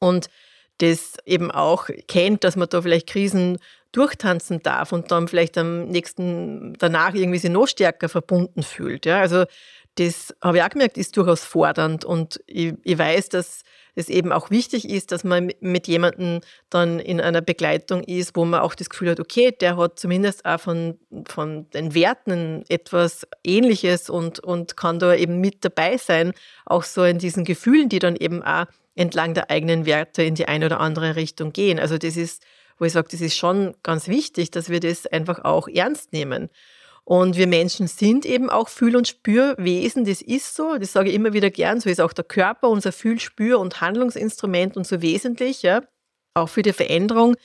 Und 0.00 0.28
das 0.78 1.16
eben 1.24 1.50
auch 1.50 1.88
kennt, 2.08 2.44
dass 2.44 2.56
man 2.56 2.68
da 2.68 2.82
vielleicht 2.82 3.08
Krisen 3.08 3.58
durchtanzen 3.92 4.60
darf 4.62 4.92
und 4.92 5.10
dann 5.12 5.28
vielleicht 5.28 5.56
am 5.56 5.86
nächsten, 5.86 6.74
danach 6.78 7.14
irgendwie 7.14 7.38
sich 7.38 7.50
noch 7.50 7.66
stärker 7.68 8.08
verbunden 8.08 8.62
fühlt. 8.62 9.06
Ja, 9.06 9.20
also 9.20 9.44
das 9.96 10.34
habe 10.42 10.58
ich 10.58 10.62
auch 10.62 10.70
gemerkt, 10.70 10.98
ist 10.98 11.16
durchaus 11.16 11.44
fordernd 11.44 12.04
und 12.04 12.40
ich, 12.46 12.74
ich 12.82 12.98
weiß, 12.98 13.28
dass 13.28 13.62
es 13.94 14.08
eben 14.08 14.32
auch 14.32 14.50
wichtig 14.50 14.88
ist, 14.88 15.12
dass 15.12 15.24
man 15.24 15.52
mit 15.60 15.86
jemandem 15.86 16.40
dann 16.68 16.98
in 16.98 17.20
einer 17.20 17.40
Begleitung 17.40 18.02
ist, 18.02 18.34
wo 18.34 18.44
man 18.44 18.60
auch 18.60 18.74
das 18.74 18.90
Gefühl 18.90 19.10
hat, 19.10 19.20
okay, 19.20 19.52
der 19.52 19.76
hat 19.76 19.98
zumindest 19.98 20.44
auch 20.44 20.60
von, 20.60 20.98
von 21.26 21.70
den 21.70 21.94
Werten 21.94 22.64
etwas 22.68 23.26
Ähnliches 23.44 24.10
und, 24.10 24.40
und 24.40 24.76
kann 24.76 24.98
da 24.98 25.14
eben 25.14 25.40
mit 25.40 25.64
dabei 25.64 25.96
sein, 25.96 26.32
auch 26.66 26.82
so 26.82 27.04
in 27.04 27.18
diesen 27.18 27.44
Gefühlen, 27.44 27.88
die 27.88 28.00
dann 28.00 28.16
eben 28.16 28.42
auch 28.42 28.66
entlang 28.96 29.34
der 29.34 29.50
eigenen 29.50 29.86
Werte 29.86 30.22
in 30.22 30.34
die 30.34 30.46
eine 30.46 30.66
oder 30.66 30.80
andere 30.80 31.16
Richtung 31.16 31.52
gehen. 31.52 31.78
Also 31.78 31.98
das 31.98 32.16
ist, 32.16 32.42
wo 32.78 32.84
ich 32.84 32.92
sage, 32.92 33.08
das 33.10 33.20
ist 33.20 33.36
schon 33.36 33.74
ganz 33.82 34.08
wichtig, 34.08 34.50
dass 34.50 34.68
wir 34.68 34.80
das 34.80 35.06
einfach 35.06 35.44
auch 35.44 35.68
ernst 35.68 36.12
nehmen. 36.12 36.50
Und 37.04 37.36
wir 37.36 37.46
Menschen 37.46 37.86
sind 37.86 38.24
eben 38.24 38.48
auch 38.48 38.68
Fühl- 38.68 38.96
und 38.96 39.06
Spürwesen, 39.06 40.06
das 40.06 40.22
ist 40.22 40.56
so, 40.56 40.78
das 40.78 40.92
sage 40.92 41.10
ich 41.10 41.14
immer 41.14 41.34
wieder 41.34 41.50
gern, 41.50 41.78
so 41.80 41.90
ist 41.90 42.00
auch 42.00 42.14
der 42.14 42.24
Körper 42.24 42.70
unser 42.70 42.92
Fühl-, 42.92 43.20
Spür- 43.20 43.60
und 43.60 43.82
Handlungsinstrument 43.82 44.76
und 44.78 44.86
so 44.86 45.02
wesentlich, 45.02 45.62
ja, 45.62 45.82
auch 46.32 46.48
für 46.48 46.62
die 46.62 46.72
Veränderung. 46.72 47.36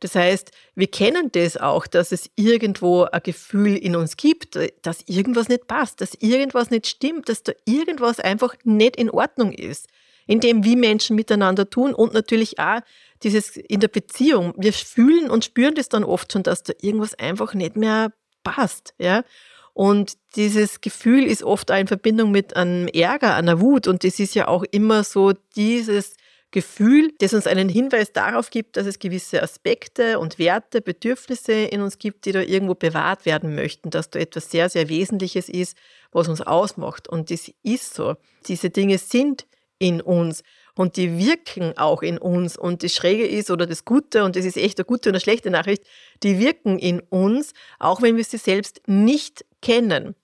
Das 0.00 0.14
heißt, 0.14 0.50
wir 0.74 0.86
kennen 0.86 1.30
das 1.32 1.56
auch, 1.56 1.86
dass 1.86 2.12
es 2.12 2.30
irgendwo 2.34 3.04
ein 3.04 3.22
Gefühl 3.22 3.76
in 3.76 3.94
uns 3.94 4.16
gibt, 4.16 4.58
dass 4.82 5.02
irgendwas 5.06 5.48
nicht 5.48 5.66
passt, 5.66 6.00
dass 6.00 6.14
irgendwas 6.14 6.70
nicht 6.70 6.86
stimmt, 6.86 7.28
dass 7.28 7.42
da 7.42 7.52
irgendwas 7.64 8.20
einfach 8.20 8.54
nicht 8.64 8.96
in 8.96 9.10
Ordnung 9.10 9.52
ist. 9.52 9.88
In 10.26 10.40
dem, 10.40 10.64
wie 10.64 10.76
Menschen 10.76 11.16
miteinander 11.16 11.68
tun 11.68 11.92
und 11.94 12.14
natürlich 12.14 12.58
auch 12.58 12.80
dieses 13.22 13.58
in 13.58 13.80
der 13.80 13.88
Beziehung. 13.88 14.54
Wir 14.56 14.72
fühlen 14.72 15.30
und 15.30 15.44
spüren 15.44 15.74
das 15.74 15.90
dann 15.90 16.02
oft 16.02 16.32
schon, 16.32 16.42
dass 16.42 16.62
da 16.62 16.72
irgendwas 16.80 17.14
einfach 17.14 17.52
nicht 17.52 17.76
mehr 17.76 18.10
passt, 18.44 18.94
ja. 18.98 19.24
Und 19.72 20.12
dieses 20.36 20.80
Gefühl 20.80 21.24
ist 21.24 21.42
oft 21.42 21.72
auch 21.72 21.76
in 21.76 21.88
Verbindung 21.88 22.30
mit 22.30 22.54
einem 22.54 22.86
Ärger, 22.86 23.34
einer 23.34 23.60
Wut. 23.60 23.88
Und 23.88 24.04
das 24.04 24.20
ist 24.20 24.36
ja 24.36 24.46
auch 24.46 24.62
immer 24.70 25.02
so 25.02 25.32
dieses 25.56 26.14
Gefühl, 26.52 27.10
das 27.18 27.34
uns 27.34 27.48
einen 27.48 27.68
Hinweis 27.68 28.12
darauf 28.12 28.50
gibt, 28.50 28.76
dass 28.76 28.86
es 28.86 29.00
gewisse 29.00 29.42
Aspekte 29.42 30.20
und 30.20 30.38
Werte, 30.38 30.80
Bedürfnisse 30.80 31.52
in 31.52 31.80
uns 31.80 31.98
gibt, 31.98 32.26
die 32.26 32.30
da 32.30 32.40
irgendwo 32.40 32.76
bewahrt 32.76 33.26
werden 33.26 33.56
möchten, 33.56 33.90
dass 33.90 34.10
da 34.10 34.20
etwas 34.20 34.52
sehr, 34.52 34.68
sehr 34.68 34.88
Wesentliches 34.88 35.48
ist, 35.48 35.76
was 36.12 36.28
uns 36.28 36.40
ausmacht. 36.40 37.08
Und 37.08 37.32
das 37.32 37.50
ist 37.64 37.94
so. 37.94 38.14
Diese 38.46 38.70
Dinge 38.70 38.98
sind 38.98 39.46
in 39.80 40.00
uns 40.00 40.44
und 40.76 40.96
die 40.96 41.18
wirken 41.18 41.76
auch 41.78 42.02
in 42.02 42.18
uns. 42.18 42.56
Und 42.56 42.82
das 42.82 42.92
Schräge 42.92 43.26
ist 43.26 43.50
oder 43.50 43.66
das 43.66 43.84
Gute, 43.84 44.24
und 44.24 44.36
das 44.36 44.44
ist 44.44 44.56
echt 44.56 44.78
eine 44.78 44.84
gute 44.84 45.08
und 45.08 45.14
eine 45.14 45.20
schlechte 45.20 45.50
Nachricht, 45.50 45.84
die 46.22 46.38
wirken 46.38 46.78
in 46.78 47.00
uns, 47.00 47.52
auch 47.78 48.02
wenn 48.02 48.16
wir 48.16 48.24
sie 48.24 48.38
selbst 48.38 48.82
nicht 48.86 49.44
kennen. 49.62 50.14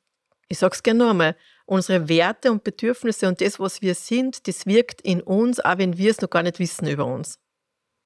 Ich 0.49 0.59
sage 0.59 0.75
es 0.75 0.83
gerne 0.83 1.07
nochmal, 1.07 1.37
unsere 1.66 2.09
Werte 2.09 2.50
und 2.50 2.64
Bedürfnisse 2.64 3.28
und 3.28 3.40
das, 3.40 3.61
was 3.61 3.80
wir 3.80 3.95
sind, 3.95 4.49
das 4.49 4.66
wirkt 4.66 5.00
in 5.02 5.23
uns, 5.23 5.61
auch 5.61 5.78
wenn 5.78 5.97
wir 5.97 6.11
es 6.11 6.21
noch 6.21 6.30
gar 6.30 6.42
nicht 6.42 6.59
wissen 6.59 6.88
über 6.88 7.07
uns. 7.07 7.38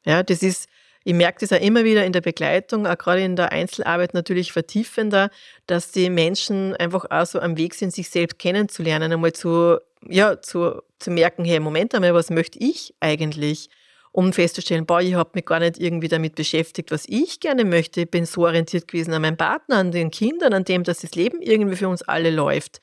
Ja, 0.04 0.22
das 0.22 0.42
ist 0.42 0.68
ich 1.04 1.12
merke 1.12 1.40
das 1.40 1.52
auch 1.52 1.62
immer 1.62 1.84
wieder 1.84 2.04
in 2.04 2.12
der 2.12 2.22
Begleitung, 2.22 2.86
auch 2.86 2.96
gerade 2.96 3.22
in 3.22 3.36
der 3.36 3.52
Einzelarbeit 3.52 4.14
natürlich 4.14 4.52
vertiefender, 4.52 5.30
dass 5.66 5.92
die 5.92 6.08
Menschen 6.08 6.74
einfach 6.76 7.04
auch 7.10 7.26
so 7.26 7.40
am 7.40 7.58
Weg 7.58 7.74
sind, 7.74 7.92
sich 7.92 8.08
selbst 8.08 8.38
kennenzulernen, 8.38 9.12
einmal 9.12 9.34
zu, 9.34 9.78
ja, 10.08 10.40
zu, 10.40 10.80
zu 10.98 11.10
merken, 11.10 11.44
hey, 11.44 11.60
Moment 11.60 11.94
einmal, 11.94 12.14
was 12.14 12.30
möchte 12.30 12.58
ich 12.58 12.94
eigentlich? 13.00 13.68
Um 14.12 14.32
festzustellen, 14.32 14.86
boah, 14.86 15.00
ich 15.00 15.14
habe 15.14 15.30
mich 15.34 15.44
gar 15.44 15.58
nicht 15.58 15.78
irgendwie 15.78 16.08
damit 16.08 16.36
beschäftigt, 16.36 16.90
was 16.90 17.04
ich 17.06 17.40
gerne 17.40 17.64
möchte. 17.64 18.02
Ich 18.02 18.10
bin 18.10 18.26
so 18.26 18.42
orientiert 18.42 18.88
gewesen 18.88 19.12
an 19.12 19.22
meinem 19.22 19.36
Partner, 19.36 19.76
an 19.78 19.90
den 19.90 20.10
Kindern, 20.10 20.54
an 20.54 20.64
dem, 20.64 20.84
dass 20.84 21.00
das 21.00 21.16
Leben 21.16 21.42
irgendwie 21.42 21.76
für 21.76 21.88
uns 21.88 22.02
alle 22.02 22.30
läuft. 22.30 22.80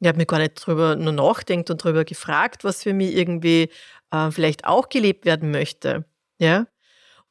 Ich 0.00 0.06
habe 0.06 0.18
mich 0.18 0.26
gar 0.26 0.38
nicht 0.38 0.54
drüber 0.54 0.94
nur 0.94 1.14
nachdenkt 1.14 1.70
und 1.70 1.82
darüber 1.82 2.04
gefragt, 2.04 2.64
was 2.64 2.82
für 2.82 2.92
mich 2.92 3.16
irgendwie 3.16 3.70
äh, 4.10 4.30
vielleicht 4.30 4.66
auch 4.66 4.90
gelebt 4.90 5.24
werden 5.24 5.50
möchte. 5.50 6.04
Ja, 6.38 6.66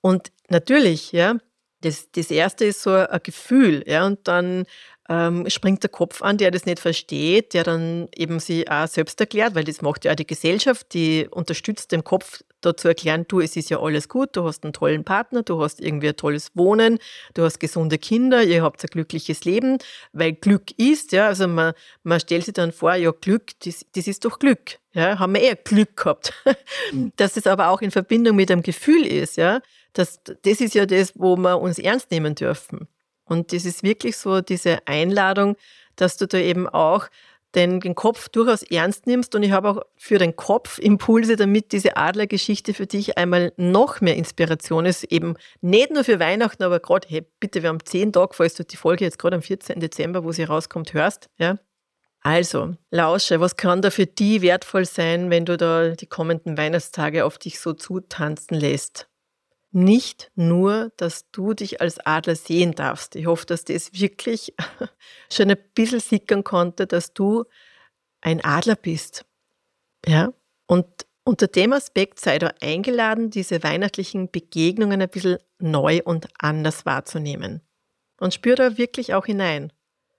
und 0.03 0.31
natürlich, 0.50 1.13
ja, 1.13 1.38
das, 1.81 2.12
das 2.12 2.29
erste 2.29 2.65
ist 2.65 2.81
so 2.83 2.91
ein 2.91 3.19
Gefühl, 3.24 3.83
ja, 3.88 4.05
und 4.05 4.27
dann 4.27 4.65
ähm, 5.13 5.50
springt 5.50 5.84
der 5.84 5.89
Kopf 5.89 6.22
an, 6.22 6.38
der 6.38 6.50
das 6.50 6.65
nicht 6.65 6.79
versteht, 6.79 7.53
der 7.53 7.63
dann 7.63 8.08
eben 8.15 8.39
sie 8.39 8.67
auch 8.67 8.88
selbst 8.88 9.20
erklärt, 9.20 9.53
weil 9.53 9.63
das 9.63 9.82
macht 9.82 10.05
ja 10.05 10.12
auch 10.12 10.15
die 10.15 10.25
Gesellschaft, 10.25 10.93
die 10.93 11.27
unterstützt 11.29 11.91
dem 11.91 12.03
Kopf 12.03 12.41
dazu 12.62 12.88
erklären, 12.88 13.25
du, 13.27 13.41
es 13.41 13.55
ist 13.55 13.70
ja 13.70 13.79
alles 13.79 14.10
gut, 14.10 14.29
du 14.36 14.46
hast 14.46 14.63
einen 14.63 14.74
tollen 14.74 15.03
Partner, 15.03 15.43
du 15.43 15.62
hast 15.62 15.82
irgendwie 15.82 16.10
ein 16.10 16.15
tolles 16.15 16.51
Wohnen, 16.55 16.98
du 17.34 17.43
hast 17.43 17.60
gesunde 17.60 17.98
Kinder, 17.98 18.41
ihr 18.43 18.63
habt 18.63 18.84
ein 18.84 18.88
glückliches 18.88 19.43
Leben, 19.43 19.77
weil 20.13 20.34
Glück 20.34 20.72
ist, 20.79 21.12
ja, 21.12 21.27
also 21.27 21.48
man, 21.48 21.74
man 22.03 22.20
stellt 22.20 22.46
sich 22.46 22.53
dann 22.53 22.72
vor, 22.72 22.96
ja, 22.96 23.12
Glück, 23.12 23.51
das, 23.65 23.86
das 23.93 24.08
ist 24.08 24.25
doch 24.25 24.39
Glück, 24.39 24.79
ja, 24.93 25.20
haben 25.20 25.34
wir 25.34 25.41
eher 25.41 25.55
Glück 25.58 25.98
gehabt. 25.98 26.34
Dass 27.17 27.38
es 27.38 27.46
aber 27.46 27.70
auch 27.70 27.82
in 27.82 27.91
Verbindung 27.91 28.36
mit 28.36 28.50
einem 28.50 28.63
Gefühl 28.63 29.05
ist, 29.05 29.38
ja, 29.38 29.62
das, 29.91 30.22
das 30.24 30.62
ist 30.62 30.74
ja 30.74 30.86
das, 30.86 31.13
wo 31.15 31.36
wir 31.36 31.60
uns 31.60 31.77
ernst 31.77 32.10
nehmen 32.10 32.34
dürfen. 32.34 32.88
Und 33.25 33.53
das 33.53 33.65
ist 33.65 33.84
wirklich 33.84 34.18
so 34.18 34.42
diese 34.42 34.80
Einladung, 34.88 35.56
dass 35.96 36.18
du 36.18 36.27
da 36.27 36.38
eben 36.38 36.68
auch 36.68 37.08
den, 37.56 37.80
den 37.80 37.96
Kopf 37.96 38.30
durchaus 38.30 38.63
ernst 38.63 39.06
nimmst. 39.08 39.36
Und 39.36 39.44
ich 39.44 39.51
habe 39.51 39.70
auch 39.70 39.82
für 39.96 40.18
den 40.18 40.36
Kopf 40.36 40.80
Impulse, 40.80 41.36
damit 41.36 41.72
diese 41.72 41.98
Adlergeschichte 41.98 42.74
für 42.74 42.88
dich 42.88 43.18
einmal 43.18 43.53
noch 43.58 44.01
mehr 44.01 44.15
Inspiration 44.15 44.86
ist. 44.86 45.03
Eben 45.06 45.36
nicht 45.62 45.92
nur 45.92 46.03
für 46.03 46.20
Weihnachten, 46.20 46.63
aber 46.63 46.80
gerade, 46.80 47.08
hey, 47.08 47.25
bitte, 47.39 47.62
wir 47.62 47.70
haben 47.70 47.84
zehn 47.86 48.12
Tage, 48.12 48.34
falls 48.34 48.56
du 48.56 48.63
die 48.63 48.77
Folge 48.77 49.06
jetzt 49.06 49.20
gerade 49.20 49.36
am 49.36 49.42
14. 49.42 49.80
Dezember, 49.80 50.24
wo 50.24 50.32
sie 50.32 50.44
rauskommt, 50.44 50.94
hörst. 50.94 51.30
Ja. 51.38 51.58
Also, 52.22 52.75
lausche, 52.89 53.42
was 53.42 53.58
kann 53.58 53.82
da 53.82 53.92
für 53.92 54.06
die 54.06 54.42
wertvoll 54.42 54.86
sein, 54.86 55.30
wenn 55.30 55.46
du 55.46 55.58
da 55.58 55.89
die 55.89 56.08
kommenden 56.08 56.58
Weihnachtstage 56.58 57.25
auf 57.25 57.38
dich 57.38 57.60
so 57.60 57.74
zutanzen 57.74 58.58
lässt? 58.58 59.10
Nicht 59.74 60.32
nur, 60.36 60.92
dass 60.98 61.30
du 61.32 61.53
dich 61.53 61.82
als 61.82 62.00
Adler 62.00 62.36
sehen 62.36 62.74
darfst. 62.74 63.15
Ich 63.15 63.25
hoffe, 63.25 63.46
dass 63.46 63.65
das 63.65 63.94
wirklich 63.94 64.53
schon 65.32 65.50
ein 65.50 65.58
bisschen 65.74 66.00
sickern 66.00 66.44
konnte, 66.44 66.88
dass 66.88 67.13
du 67.13 67.46
ein 68.22 68.44
Adler 68.44 68.75
bist. 68.75 69.25
Ja? 70.06 70.34
Und 70.68 70.86
unter 71.24 71.48
dem 71.48 71.74
Aspekt 71.74 72.20
sei 72.20 72.38
du 72.38 72.53
eingeladen, 72.62 73.30
diese 73.30 73.63
weihnachtlichen 73.63 74.30
Begegnungen 74.30 75.01
ein 75.01 75.10
bisschen 75.10 75.38
neu 75.60 76.01
und 76.03 76.27
anders 76.38 76.86
wahrzunehmen. 76.86 77.62
Und 78.20 78.34
spür 78.34 78.56
da 78.56 78.77
wirklich 78.77 79.13
auch 79.13 79.25
hinein. 79.25 79.72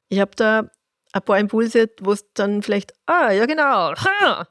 Ich 0.08 0.18
habe 0.20 0.32
da 0.36 0.70
ein 1.12 1.22
paar 1.22 1.38
Impulse, 1.38 1.90
wo 2.00 2.12
es 2.12 2.32
dann 2.34 2.62
vielleicht, 2.62 2.92
ah, 3.06 3.30
ja 3.30 3.46
genau, 3.46 3.94
ha! 3.94 4.48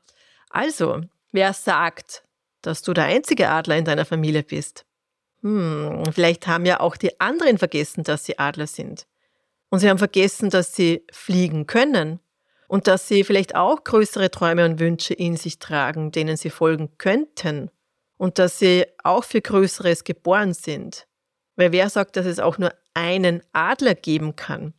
Also, 0.49 1.01
wer 1.31 1.53
sagt, 1.53 2.23
dass 2.61 2.81
du 2.83 2.93
der 2.93 3.05
einzige 3.05 3.49
Adler 3.49 3.77
in 3.77 3.85
deiner 3.85 4.05
Familie 4.05 4.43
bist? 4.43 4.85
Hm, 5.43 6.03
vielleicht 6.11 6.47
haben 6.47 6.65
ja 6.65 6.79
auch 6.79 6.95
die 6.95 7.19
anderen 7.19 7.57
vergessen, 7.57 8.03
dass 8.03 8.25
sie 8.25 8.39
Adler 8.39 8.67
sind. 8.67 9.05
Und 9.69 9.79
sie 9.79 9.89
haben 9.89 9.97
vergessen, 9.97 10.49
dass 10.49 10.73
sie 10.73 11.05
fliegen 11.11 11.67
können 11.67 12.19
und 12.67 12.87
dass 12.87 13.07
sie 13.07 13.23
vielleicht 13.23 13.55
auch 13.55 13.83
größere 13.83 14.31
Träume 14.31 14.65
und 14.65 14.79
Wünsche 14.79 15.13
in 15.13 15.35
sich 15.35 15.59
tragen, 15.59 16.11
denen 16.11 16.37
sie 16.37 16.49
folgen 16.49 16.97
könnten 16.97 17.69
und 18.17 18.39
dass 18.39 18.59
sie 18.59 18.85
auch 19.03 19.25
für 19.25 19.41
Größeres 19.41 20.05
geboren 20.05 20.53
sind. 20.53 21.07
Weil 21.55 21.71
wer 21.71 21.89
sagt, 21.89 22.15
dass 22.15 22.25
es 22.25 22.39
auch 22.39 22.57
nur 22.57 22.73
einen 22.93 23.43
Adler 23.51 23.95
geben 23.95 24.35
kann? 24.35 24.73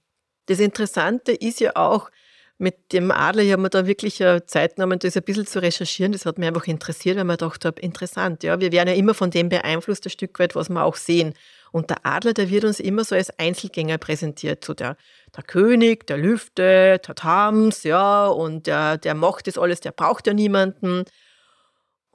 Das 0.47 0.61
Interessante 0.61 1.33
ist 1.33 1.61
ja 1.61 1.77
auch, 1.77 2.11
mit 2.59 2.93
dem 2.93 3.11
Adler, 3.11 3.43
ich 3.43 3.53
habe 3.53 3.63
mir 3.63 3.71
da 3.71 3.87
wirklich 3.87 4.23
Zeit 4.47 4.77
genommen, 4.77 4.99
das 4.99 5.17
ein 5.17 5.25
bisschen 5.25 5.47
zu 5.47 5.61
recherchieren. 5.61 6.13
Das 6.13 6.25
hat 6.25 6.39
mich 6.39 6.47
einfach 6.47 6.67
interessiert, 6.67 7.17
weil 7.17 7.25
man 7.25 7.37
gedacht 7.37 7.65
habe, 7.65 7.81
interessant, 7.81 8.43
ja, 8.45 8.61
wir 8.61 8.71
werden 8.71 8.89
ja 8.89 8.95
immer 8.95 9.15
von 9.15 9.31
dem 9.31 9.49
beeinflusst, 9.49 10.07
ein 10.07 10.11
Stück 10.11 10.39
weit, 10.39 10.55
was 10.55 10.69
wir 10.69 10.85
auch 10.85 10.97
sehen. 10.97 11.35
Und 11.73 11.91
der 11.91 12.07
Adler, 12.07 12.35
der 12.35 12.51
wird 12.51 12.65
uns 12.65 12.79
immer 12.79 13.03
so 13.03 13.17
als 13.17 13.37
Einzelgänger 13.37 13.99
präsentiert. 13.99 14.65
So 14.65 14.75
der, 14.75 14.97
der 15.37 15.43
König, 15.43 16.07
der 16.07 16.17
Lüfte, 16.17 17.01
der 17.05 17.15
Tams, 17.17 17.83
ja, 17.83 18.29
und 18.29 18.69
der, 18.69 18.99
der 18.99 19.15
macht 19.15 19.49
das 19.49 19.59
alles, 19.59 19.81
der 19.81 19.91
braucht 19.91 20.29
ja 20.29 20.35
niemanden. 20.35 21.05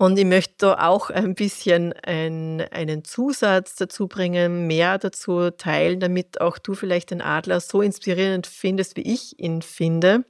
Und 0.01 0.18
ich 0.18 0.24
möchte 0.24 0.53
da 0.60 0.88
auch 0.88 1.10
ein 1.10 1.36
bisschen 1.36 1.91
ein, 1.91 2.62
einen 2.72 3.03
Zusatz 3.03 3.75
dazu 3.75 4.08
bringen, 4.08 4.65
mehr 4.65 4.98
dazu 4.98 5.51
teilen, 5.51 6.00
damit 6.00 6.39
auch 6.39 6.58
du 6.58 6.74
vielleicht 6.74 7.12
den 7.12 7.22
Adler 7.22 7.60
so 7.60 7.82
inspirierend 7.82 8.48
findest, 8.48 8.96
wie 8.96 9.01
ich 9.01 9.38
ihn 9.39 9.62
finde. 9.62 10.24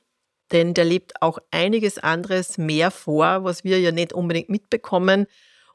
Denn 0.51 0.73
der 0.73 0.85
lebt 0.85 1.21
auch 1.21 1.37
einiges 1.51 1.99
anderes 1.99 2.57
mehr 2.57 2.89
vor, 2.89 3.43
was 3.43 3.63
wir 3.63 3.79
ja 3.79 3.91
nicht 3.91 4.11
unbedingt 4.11 4.49
mitbekommen. 4.49 5.27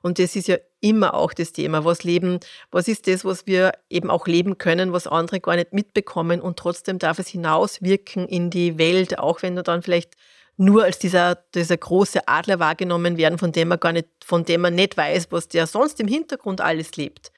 Und 0.02 0.18
das 0.18 0.34
ist 0.34 0.48
ja 0.48 0.56
immer 0.80 1.14
auch 1.14 1.32
das 1.32 1.52
Thema. 1.52 1.84
Was 1.84 2.02
leben, 2.02 2.40
was 2.72 2.88
ist 2.88 3.06
das, 3.06 3.24
was 3.24 3.46
wir 3.46 3.74
eben 3.88 4.10
auch 4.10 4.26
leben 4.26 4.58
können, 4.58 4.92
was 4.92 5.06
andere 5.06 5.38
gar 5.38 5.54
nicht 5.54 5.72
mitbekommen 5.72 6.40
und 6.40 6.58
trotzdem 6.58 6.98
darf 6.98 7.20
es 7.20 7.28
hinauswirken 7.28 8.26
in 8.26 8.50
die 8.50 8.76
Welt, 8.76 9.20
auch 9.20 9.42
wenn 9.42 9.54
du 9.54 9.62
dann 9.62 9.82
vielleicht 9.82 10.14
nur 10.56 10.84
als 10.84 10.99
dieser, 10.99 11.37
dieser 11.54 11.76
große 11.76 12.28
Adler 12.28 12.58
wahrgenommen 12.58 13.16
werden, 13.16 13.38
von 13.38 13.52
dem 13.52 13.68
man 13.68 13.80
gar 13.80 13.92
nicht, 13.92 14.08
von 14.25 14.44
dem 14.44 14.61
man 14.61 14.75
nicht 14.75 14.96
weiß, 14.96 15.28
was 15.30 15.49
der 15.49 15.66
sonst 15.66 16.00
im 16.00 16.08
Hintergrund 16.08 16.61
alles 16.61 16.96
lebt. 16.96 17.32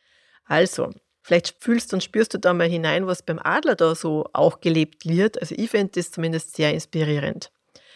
Also, 0.45 0.91
vielleicht 1.23 1.57
fühlst 1.61 1.93
und 1.95 2.05
spürst 2.05 2.35
du 2.35 2.39
da 2.39 2.53
mal 2.53 2.69
hinein, 2.69 3.07
was 3.07 3.23
beim 3.23 3.39
Adler 3.43 3.75
da 3.75 3.95
so 3.95 4.27
auch 4.33 4.61
gelebt 4.61 5.07
wird. 5.07 5.41
Also 5.41 5.55
ich 5.57 5.71
finde 5.71 5.93
das 5.95 6.11
zumindest 6.11 6.55
sehr 6.55 6.73
inspirierend. 6.73 7.51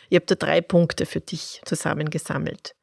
Ich 0.09 0.17
habe 0.17 0.27
da 0.27 0.35
drei 0.35 0.61
Punkte 0.61 1.07
für 1.07 1.21
dich 1.21 1.61
zusammengesammelt. 1.65 2.75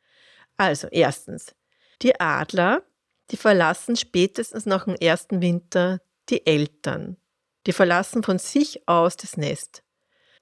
Also, 0.56 0.88
erstens, 0.90 1.54
die 2.02 2.20
Adler, 2.20 2.84
die 3.32 3.38
verlassen 3.38 3.96
spätestens 3.96 4.66
nach 4.66 4.86
dem 4.86 4.96
ersten 4.96 5.42
Winter 5.42 6.00
die 6.30 6.46
Eltern. 6.46 7.18
Die 7.66 7.74
verlassen 7.74 8.24
von 8.24 8.40
sich 8.40 8.88
aus 8.88 9.18
das 9.18 9.36
Nest. 9.36 9.84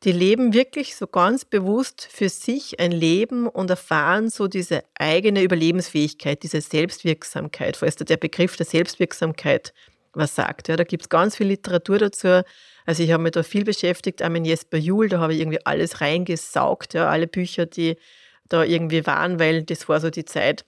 Die 0.06 0.12
leben 0.12 0.54
wirklich 0.54 0.96
so 0.96 1.08
ganz 1.08 1.46
bewusst 1.46 2.08
für 2.12 2.30
sich 2.30 2.80
ein 2.80 2.92
Leben 2.92 3.48
und 3.48 3.72
erfahren 3.72 4.30
so 4.30 4.48
diese 4.48 4.84
eigene 5.00 5.42
Überlebensfähigkeit, 5.42 6.44
diese 6.44 6.62
Selbstwirksamkeit, 6.62 7.76
falls 7.76 7.96
der 7.96 8.18
Begriff 8.18 8.56
der 8.56 8.68
Selbstwirksamkeit 8.68 9.74
was 10.14 10.36
sagt. 10.36 10.68
Ja, 10.68 10.76
da 10.76 10.84
gibt 10.84 11.04
es 11.04 11.10
ganz 11.10 11.36
viel 11.36 11.48
Literatur 11.48 11.98
dazu. 11.98 12.44
Also 12.86 13.02
ich 13.02 13.12
habe 13.12 13.24
mich 13.24 13.32
da 13.32 13.42
viel 13.42 13.66
beschäftigt, 13.66 14.22
auch 14.22 14.30
mit 14.30 14.46
Jesper 14.46 14.78
Juhl, 14.78 15.10
da 15.10 15.20
habe 15.20 15.34
ich 15.34 15.42
irgendwie 15.42 15.66
alles 15.66 16.02
reingesaugt, 16.02 16.94
ja, 16.94 17.10
alle 17.10 17.26
Bücher, 17.26 17.66
die 17.66 17.98
da 18.48 18.64
irgendwie 18.64 19.08
waren, 19.08 19.40
weil 19.40 19.64
das 19.64 19.90
war 19.90 20.00
so 20.00 20.12
die 20.12 20.26
Zeit, 20.26 20.66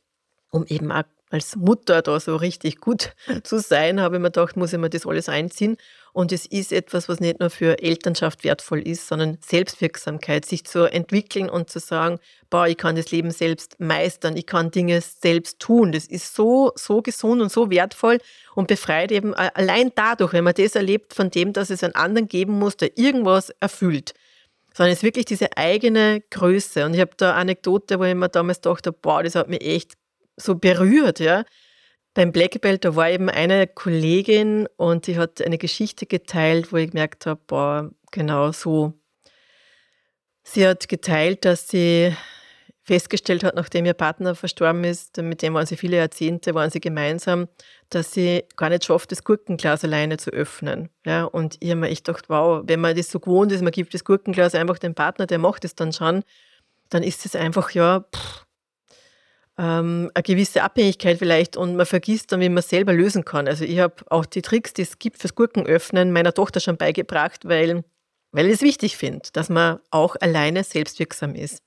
um 0.49 0.65
eben 0.65 0.91
auch 0.91 1.03
als 1.29 1.55
Mutter 1.55 2.01
da 2.01 2.19
so 2.19 2.35
richtig 2.37 2.79
gut 2.79 3.13
zu 3.43 3.59
sein, 3.59 4.01
habe 4.01 4.15
ich 4.15 4.21
mir 4.21 4.31
gedacht, 4.31 4.57
muss 4.57 4.73
ich 4.73 4.79
mir 4.79 4.89
das 4.89 5.05
alles 5.05 5.29
einziehen. 5.29 5.77
Und 6.17 6.31
es 6.31 6.47
ist 6.47 6.73
etwas, 6.73 7.09
was 7.09 7.19
nicht 7.19 7.39
nur 7.39 7.51
für 7.51 7.77
Elternschaft 7.77 8.43
wertvoll 8.43 8.79
ist, 8.79 9.07
sondern 9.07 9.37
Selbstwirksamkeit, 9.39 10.45
sich 10.45 10.63
zu 10.65 10.91
entwickeln 10.91 11.47
und 11.47 11.69
zu 11.69 11.77
sagen, 11.77 12.17
boah, 12.49 12.67
ich 12.67 12.77
kann 12.77 12.95
das 12.95 13.11
Leben 13.11 13.29
selbst 13.29 13.79
meistern, 13.79 14.35
ich 14.35 14.47
kann 14.47 14.71
Dinge 14.71 14.99
selbst 14.99 15.59
tun. 15.59 15.91
Das 15.91 16.07
ist 16.07 16.33
so, 16.33 16.71
so 16.73 17.03
gesund 17.03 17.39
und 17.39 17.51
so 17.51 17.69
wertvoll 17.69 18.17
und 18.55 18.67
befreit 18.67 19.11
eben 19.11 19.35
allein 19.35 19.91
dadurch, 19.93 20.33
wenn 20.33 20.43
man 20.43 20.55
das 20.55 20.73
erlebt, 20.73 21.13
von 21.13 21.29
dem, 21.29 21.53
dass 21.53 21.69
es 21.69 21.83
einen 21.83 21.93
anderen 21.93 22.27
geben 22.27 22.53
muss, 22.57 22.77
der 22.77 22.97
irgendwas 22.97 23.51
erfüllt 23.59 24.15
sondern 24.73 24.93
es 24.93 24.99
ist 24.99 25.03
wirklich 25.03 25.25
diese 25.25 25.55
eigene 25.55 26.21
Größe. 26.31 26.85
Und 26.85 26.95
ich 26.95 26.99
habe 26.99 27.11
da 27.17 27.31
eine 27.31 27.41
Anekdote, 27.41 27.99
wo 27.99 28.03
ich 28.03 28.15
mir 28.15 28.29
damals 28.29 28.61
dachte, 28.61 28.91
boah, 28.91 29.21
das 29.21 29.35
hat 29.35 29.49
mich 29.49 29.61
echt 29.61 29.93
so 30.35 30.55
berührt, 30.55 31.19
ja. 31.19 31.45
Beim 32.17 32.31
Black 32.31 32.59
Belt, 32.61 32.83
da 32.83 32.95
war 32.95 33.11
eben 33.11 33.29
eine 33.29 33.67
Kollegin 33.67 34.67
und 34.75 35.05
die 35.05 35.19
hat 35.19 35.39
eine 35.39 35.59
Geschichte 35.59 36.07
geteilt, 36.07 36.73
wo 36.73 36.77
ich 36.77 36.89
gemerkt 36.89 37.27
habe, 37.27 37.39
boah, 37.45 37.91
genau 38.11 38.51
so. 38.51 38.93
Sie 40.41 40.67
hat 40.67 40.89
geteilt, 40.89 41.45
dass 41.45 41.67
sie 41.67 42.11
festgestellt 42.81 43.43
hat, 43.43 43.53
nachdem 43.53 43.85
ihr 43.85 43.93
Partner 43.93 44.33
verstorben 44.33 44.83
ist, 44.83 45.17
mit 45.17 45.43
dem 45.43 45.53
waren 45.53 45.67
sie 45.67 45.77
viele 45.77 45.97
Jahrzehnte, 45.97 46.55
waren 46.55 46.71
sie 46.71 46.79
gemeinsam, 46.79 47.49
dass 47.91 48.13
sie 48.13 48.45
gar 48.55 48.69
nicht 48.69 48.85
schafft, 48.85 49.11
das 49.11 49.23
Gurkenglas 49.23 49.83
alleine 49.83 50.17
zu 50.17 50.31
öffnen. 50.31 50.89
Ja, 51.05 51.25
und 51.25 51.57
ich 51.59 51.69
habe 51.69 51.81
mir 51.81 51.89
echt 51.89 52.05
gedacht, 52.05 52.29
wow, 52.29 52.63
wenn 52.65 52.81
man 52.81 52.95
das 52.95 53.11
so 53.11 53.19
gewohnt 53.19 53.51
ist, 53.51 53.61
man 53.61 53.69
gibt 53.69 53.93
das 53.93 54.03
Gurkenglas 54.03 54.55
einfach 54.55 54.79
dem 54.79 54.95
Partner, 54.95 55.27
der 55.27 55.37
macht 55.37 55.65
es 55.65 55.75
dann 55.75 55.93
schon, 55.93 56.23
dann 56.89 57.03
ist 57.03 57.27
es 57.27 57.35
einfach, 57.35 57.69
ja, 57.69 58.07
pff, 58.11 58.46
ähm, 59.57 60.11
eine 60.13 60.23
gewisse 60.23 60.63
Abhängigkeit 60.63 61.17
vielleicht 61.17 61.57
und 61.57 61.75
man 61.75 61.85
vergisst 61.85 62.31
dann, 62.31 62.39
wie 62.39 62.49
man 62.49 62.63
selber 62.63 62.93
lösen 62.93 63.25
kann. 63.25 63.47
Also 63.47 63.63
ich 63.63 63.79
habe 63.79 63.95
auch 64.09 64.25
die 64.25 64.41
Tricks, 64.41 64.73
die 64.73 64.83
es 64.83 64.99
gibt 64.99 65.19
fürs 65.19 65.35
Gurkenöffnen, 65.35 66.11
meiner 66.11 66.33
Tochter 66.33 66.59
schon 66.59 66.77
beigebracht, 66.77 67.45
weil, 67.45 67.83
weil 68.31 68.47
ich 68.47 68.53
es 68.53 68.61
wichtig 68.61 68.97
finde, 68.97 69.27
dass 69.33 69.49
man 69.49 69.79
auch 69.89 70.15
alleine 70.19 70.63
selbstwirksam 70.63 71.35
ist. 71.35 71.63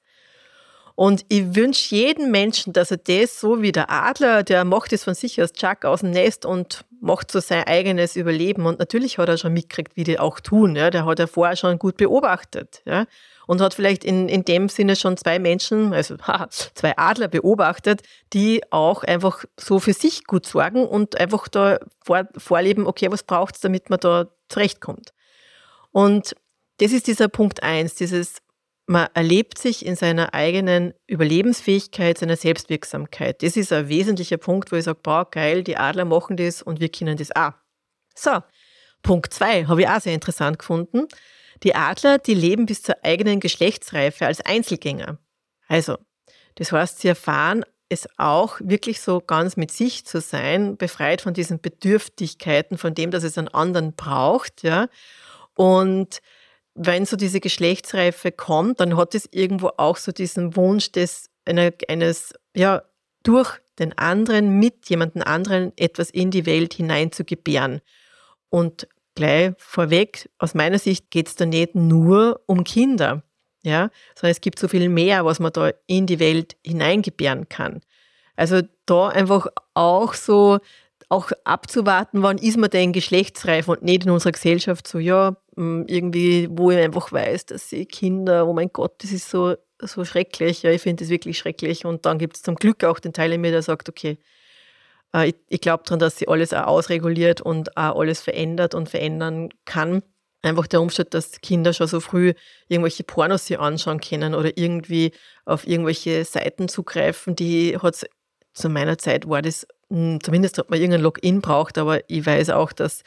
Und 0.95 1.25
ich 1.29 1.55
wünsche 1.55 1.95
jedem 1.95 2.31
Menschen, 2.31 2.73
dass 2.73 2.91
er 2.91 2.99
das 2.99 3.41
so 3.41 3.63
wie 3.63 3.73
der 3.73 3.91
Adler, 3.91 4.43
der 4.43 4.65
macht 4.65 4.93
es 4.93 5.05
von 5.05 5.15
sich 5.15 5.41
aus 5.41 5.53
Chuck 5.53 5.85
aus 5.85 6.01
dem 6.01 6.11
Nest 6.11 6.45
und 6.45 6.85
macht 7.01 7.31
so 7.31 7.41
sein 7.41 7.65
eigenes 7.65 8.17
Überleben. 8.17 8.67
Und 8.67 8.79
natürlich 8.79 9.19
hat 9.19 9.29
er 9.29 9.39
schon 9.39 9.53
mitgekriegt, 9.53 9.97
wie 9.97 10.05
die 10.05 10.19
auch 10.19 10.41
tun. 10.41 10.77
Ja. 10.77 10.91
Der 10.91 11.07
hat 11.07 11.19
er 11.19 11.29
vorher 11.29 11.57
schon 11.57 11.79
gut 11.79 11.97
beobachtet. 11.97 12.83
Ja 12.85 13.07
und 13.51 13.61
hat 13.61 13.75
vielleicht 13.75 14.05
in, 14.05 14.29
in 14.29 14.45
dem 14.45 14.69
Sinne 14.69 14.95
schon 14.95 15.17
zwei 15.17 15.41
Menschen, 15.41 15.93
also 15.93 16.15
zwei 16.75 16.97
Adler 16.97 17.27
beobachtet, 17.27 18.03
die 18.33 18.63
auch 18.71 19.03
einfach 19.03 19.45
so 19.59 19.81
für 19.81 19.93
sich 19.93 20.25
gut 20.25 20.47
sorgen 20.47 20.87
und 20.87 21.19
einfach 21.19 21.49
da 21.49 21.81
vor, 22.01 22.29
vorleben, 22.37 22.87
okay, 22.87 23.11
was 23.11 23.25
braucht 23.25 23.57
es, 23.57 23.61
damit 23.61 23.91
man 23.91 23.99
da 23.99 24.29
zurechtkommt. 24.49 25.13
Und 25.91 26.37
das 26.79 26.93
ist 26.93 27.09
dieser 27.09 27.27
Punkt 27.27 27.65
eins, 27.65 27.97
dieses 27.97 28.37
man 28.91 29.07
erlebt 29.15 29.57
sich 29.57 29.87
in 29.87 29.95
seiner 29.95 30.35
eigenen 30.35 30.95
Überlebensfähigkeit, 31.07 32.19
seiner 32.19 32.37
Selbstwirksamkeit. 32.37 33.41
Das 33.41 33.57
ist 33.57 33.73
ein 33.73 33.89
wesentlicher 33.89 34.37
Punkt, 34.37 34.73
wo 34.73 34.77
ich 34.77 34.85
sage, 34.85 34.99
boah, 35.01 35.31
geil, 35.31 35.63
die 35.63 35.77
Adler 35.77 36.05
machen 36.05 36.37
das 36.37 36.61
und 36.61 36.81
wir 36.81 36.89
können 36.89 37.17
das 37.17 37.31
auch. 37.37 37.53
So, 38.17 38.43
Punkt 39.03 39.33
zwei 39.33 39.67
habe 39.67 39.83
ich 39.83 39.89
auch 39.89 40.01
sehr 40.01 40.15
interessant 40.15 40.59
gefunden. 40.59 41.07
Die 41.63 41.77
Adler, 41.77 42.19
die 42.19 42.35
leben 42.35 42.67
bis 42.67 42.83
zur 42.83 42.97
eigenen 43.05 43.39
Geschlechtsreife 43.39 44.27
als 44.27 44.41
Einzelgänger. 44.41 45.19
Also, 45.69 45.97
das 46.57 46.73
heißt, 46.73 46.99
sie 46.99 47.09
erfahren 47.09 47.65
es 47.89 48.09
auch 48.17 48.59
wirklich 48.61 49.01
so 49.01 49.21
ganz 49.21 49.57
mit 49.57 49.71
sich 49.71 50.05
zu 50.05 50.21
sein, 50.21 50.77
befreit 50.77 51.21
von 51.21 51.33
diesen 51.33 51.61
Bedürftigkeiten, 51.61 52.77
von 52.77 52.95
dem, 52.95 53.13
dass 53.13 53.23
es 53.23 53.39
einen 53.39 53.49
anderen 53.49 53.95
braucht, 53.95 54.65
ja. 54.65 54.89
Und 55.55 56.21
wenn 56.83 57.05
so 57.05 57.17
diese 57.17 57.41
Geschlechtsreife 57.41 58.33
kommt, 58.33 58.81
dann 58.81 58.97
hat 58.97 59.15
es 59.15 59.29
irgendwo 59.31 59.71
auch 59.77 59.99
so 59.99 60.13
diesen 60.13 60.57
Wunsch 60.57 60.93
des, 60.93 61.29
eines, 61.45 62.33
ja, 62.57 62.83
durch 63.23 63.59
den 63.79 63.97
anderen, 63.99 64.59
mit 64.59 64.89
jemandem 64.89 65.23
anderen 65.23 65.73
etwas 65.77 66.09
in 66.09 66.31
die 66.31 66.47
Welt 66.47 66.73
hinein 66.73 67.13
zu 67.13 67.25
gebären. 67.25 67.83
Und 68.49 68.89
gleich 69.15 69.53
vorweg, 69.59 70.31
aus 70.39 70.55
meiner 70.55 70.79
Sicht 70.79 71.11
geht 71.11 71.29
es 71.29 71.37
da 71.37 71.45
nicht 71.45 71.75
nur 71.75 72.41
um 72.47 72.65
Kinder, 72.65 73.25
ja, 73.63 73.91
sondern 74.15 74.33
es 74.33 74.41
gibt 74.41 74.59
so 74.59 74.67
viel 74.67 74.89
mehr, 74.89 75.27
was 75.27 75.39
man 75.39 75.53
da 75.53 75.73
in 75.87 76.07
die 76.07 76.19
Welt 76.19 76.57
hineingebären 76.65 77.51
kann. 77.51 77.83
Also 78.37 78.63
da 78.87 79.09
einfach 79.09 79.49
auch 79.75 80.15
so 80.15 80.61
auch 81.11 81.31
abzuwarten, 81.45 82.23
wann 82.23 82.39
ist 82.39 82.57
man 82.57 82.71
denn 82.71 82.93
geschlechtsreif 82.93 83.69
und 83.69 83.83
nicht 83.83 84.05
in 84.05 84.11
unserer 84.13 84.33
Gesellschaft 84.33 84.87
so, 84.87 84.99
ja, 84.99 85.37
mm, 85.61 85.85
irgendwie, 85.87 86.49
wo 86.51 86.71
ich 86.71 86.79
einfach 86.79 87.13
weiß, 87.13 87.47
dass 87.47 87.69
sie 87.71 87.87
Kinder, 87.87 88.47
oh 88.47 88.53
mein 88.53 88.71
Gott, 88.73 89.03
das 89.03 89.13
ist 89.13 89.31
so, 89.31 89.57
so 89.81 90.05
schrecklich, 90.05 90.63
ja, 90.63 90.71
ich 90.71 90.83
finde 90.83 91.05
das 91.05 91.11
wirklich 91.11 91.39
schrecklich. 91.39 91.85
Und 91.85 92.07
dann 92.07 92.19
gibt 92.19 92.37
es 92.37 92.43
zum 92.43 92.57
Glück 92.57 92.85
auch 92.85 93.01
den 93.01 93.13
Teil 93.13 93.33
in 93.33 93.41
mir, 93.41 93.51
der 93.51 93.63
sagt, 93.63 93.89
okay, 93.89 94.19
äh, 95.15 95.31
ich, 95.31 95.37
ich 95.49 95.61
glaube 95.61 95.85
daran, 95.85 96.01
dass 96.01 96.19
sie 96.19 96.29
alles 96.29 96.53
auch 96.53 96.67
ausreguliert 96.67 97.41
und 97.41 97.77
auch 97.77 97.99
alles 98.01 98.21
verändert 98.21 98.75
und 98.75 98.89
verändern 98.89 99.51
kann. 99.65 100.03
Einfach 100.43 100.67
der 100.67 100.81
Umstand, 100.81 101.13
dass 101.15 101.41
Kinder 101.43 101.73
schon 101.75 101.87
so 101.87 102.01
früh 102.01 102.33
irgendwelche 102.69 103.05
Pornos 103.05 103.47
sich 103.47 103.59
anschauen 103.59 104.01
können 104.01 104.35
oder 104.35 104.57
irgendwie 104.57 105.13
auf 105.45 105.67
irgendwelche 105.67 106.25
Seiten 106.25 106.69
zugreifen, 106.69 107.37
die 107.37 107.77
hat 107.79 108.07
zu 108.55 108.69
meiner 108.69 108.99
Zeit 108.99 109.29
war 109.29 109.43
das 109.43 109.67
hm, 109.91 110.21
zumindest 110.23 110.59
hat 110.59 110.71
man 110.71 110.79
irgendein 110.79 111.03
Login 111.03 111.41
braucht, 111.41 111.77
aber 111.77 112.09
ich 112.09 112.25
weiß 112.25 112.51
auch, 112.51 112.73
dass, 112.73 113.03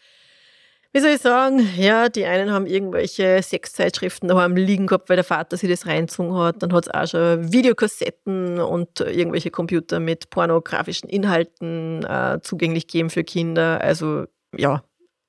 wie 0.93 0.99
soll 0.99 1.09
ich 1.09 1.21
sagen, 1.21 1.67
ja, 1.75 2.07
die 2.07 2.25
einen 2.25 2.51
haben 2.51 2.67
irgendwelche 2.67 3.41
Sexzeitschriften 3.41 4.29
daheim 4.29 4.55
liegen 4.55 4.85
gehabt, 4.85 5.09
weil 5.09 5.15
der 5.17 5.23
Vater 5.23 5.57
sich 5.57 5.69
das 5.69 5.87
reinzogen 5.87 6.35
hat. 6.35 6.61
Dann 6.61 6.71
hat 6.71 6.85
es 6.85 6.93
auch 6.93 7.07
schon 7.07 7.51
Videokassetten 7.51 8.59
und 8.59 8.99
irgendwelche 8.99 9.49
Computer 9.49 9.99
mit 9.99 10.29
pornografischen 10.29 11.09
Inhalten 11.09 12.03
äh, 12.05 12.39
zugänglich 12.43 12.85
gegeben 12.85 13.09
für 13.09 13.23
Kinder. 13.23 13.81
Also 13.81 14.25
ja, 14.55 14.83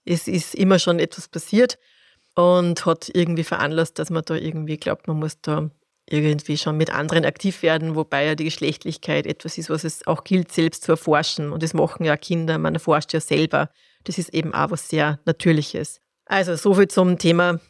es 0.04 0.28
ist 0.28 0.54
immer 0.54 0.78
schon 0.78 0.98
etwas 0.98 1.28
passiert 1.28 1.78
und 2.34 2.84
hat 2.84 3.10
irgendwie 3.14 3.44
veranlasst, 3.44 3.98
dass 3.98 4.10
man 4.10 4.22
da 4.26 4.34
irgendwie 4.34 4.76
glaubt, 4.76 5.08
man 5.08 5.18
muss 5.18 5.40
da 5.40 5.70
irgendwie 6.06 6.58
schon 6.58 6.76
mit 6.76 6.92
anderen 6.92 7.24
aktiv 7.24 7.62
werden, 7.62 7.94
wobei 7.94 8.26
ja 8.26 8.34
die 8.34 8.44
Geschlechtlichkeit 8.44 9.26
etwas 9.26 9.56
ist, 9.56 9.70
was 9.70 9.84
es 9.84 10.06
auch 10.06 10.24
gilt, 10.24 10.52
selbst 10.52 10.84
zu 10.84 10.92
erforschen. 10.92 11.52
Und 11.52 11.62
das 11.62 11.72
machen 11.72 12.04
ja 12.04 12.18
Kinder, 12.18 12.58
man 12.58 12.74
erforscht 12.74 13.14
ja 13.14 13.20
selber. 13.20 13.70
Das 14.04 14.18
ist 14.18 14.32
eben 14.34 14.54
auch 14.54 14.70
was 14.70 14.88
sehr 14.88 15.18
Natürliches. 15.24 16.00
Also 16.26 16.56
soviel 16.56 16.88
zum 16.88 17.18
Thema 17.18 17.60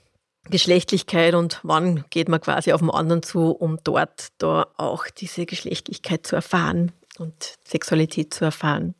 Geschlechtlichkeit 0.51 1.35
und 1.35 1.61
wann 1.63 2.05
geht 2.11 2.29
man 2.29 2.41
quasi 2.41 2.73
auf 2.73 2.81
den 2.81 2.91
anderen 2.91 3.23
zu, 3.23 3.51
um 3.51 3.79
dort 3.83 4.29
da 4.39 4.67
auch 4.77 5.07
diese 5.07 5.47
Geschlechtlichkeit 5.47 6.27
zu 6.27 6.37
erfahren 6.37 6.93
und 7.19 7.55
Sexualität 7.67 8.35
zu 8.35 8.45
erfahren. 8.45 8.95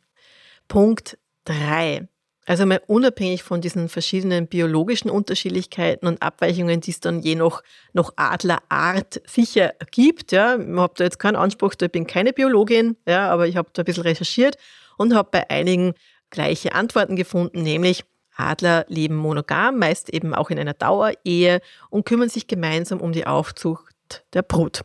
Punkt 0.67 1.17
drei. 1.43 2.07
Also 2.47 2.65
mal 2.65 2.81
unabhängig 2.85 3.41
von 3.41 3.59
diesen 3.59 3.89
verschiedenen 3.89 4.47
biologischen 4.47 5.09
Unterschiedlichkeiten 5.09 6.07
und 6.07 6.21
Abweichungen, 6.21 6.79
die 6.79 6.91
es 6.91 6.99
dann 6.99 7.21
je 7.21 7.35
nach, 7.35 7.63
nach 7.93 8.11
Adlerart 8.17 9.21
sicher 9.25 9.73
gibt. 9.89 10.31
Ja. 10.31 10.55
Ich 10.57 10.67
habe 10.77 10.93
da 10.95 11.03
jetzt 11.03 11.17
keinen 11.17 11.37
Anspruch, 11.37 11.73
ich 11.79 11.91
bin 11.91 12.05
keine 12.05 12.33
Biologin, 12.33 12.97
ja, 13.07 13.29
aber 13.29 13.47
ich 13.47 13.57
habe 13.57 13.69
da 13.73 13.81
ein 13.81 13.85
bisschen 13.85 14.03
recherchiert 14.03 14.57
und 14.97 15.15
habe 15.15 15.29
bei 15.31 15.49
einigen 15.49 15.95
gleiche 16.29 16.73
Antworten 16.73 17.15
gefunden, 17.15 17.61
nämlich 17.61 18.03
Adler 18.35 18.85
leben 18.89 19.15
monogam, 19.15 19.79
meist 19.79 20.09
eben 20.09 20.33
auch 20.33 20.49
in 20.49 20.59
einer 20.59 20.73
Dauerehe 20.73 21.61
und 21.89 22.05
kümmern 22.05 22.29
sich 22.29 22.47
gemeinsam 22.47 22.99
um 22.99 23.13
die 23.13 23.25
Aufzucht 23.25 24.25
der 24.33 24.41
Brut. 24.41 24.81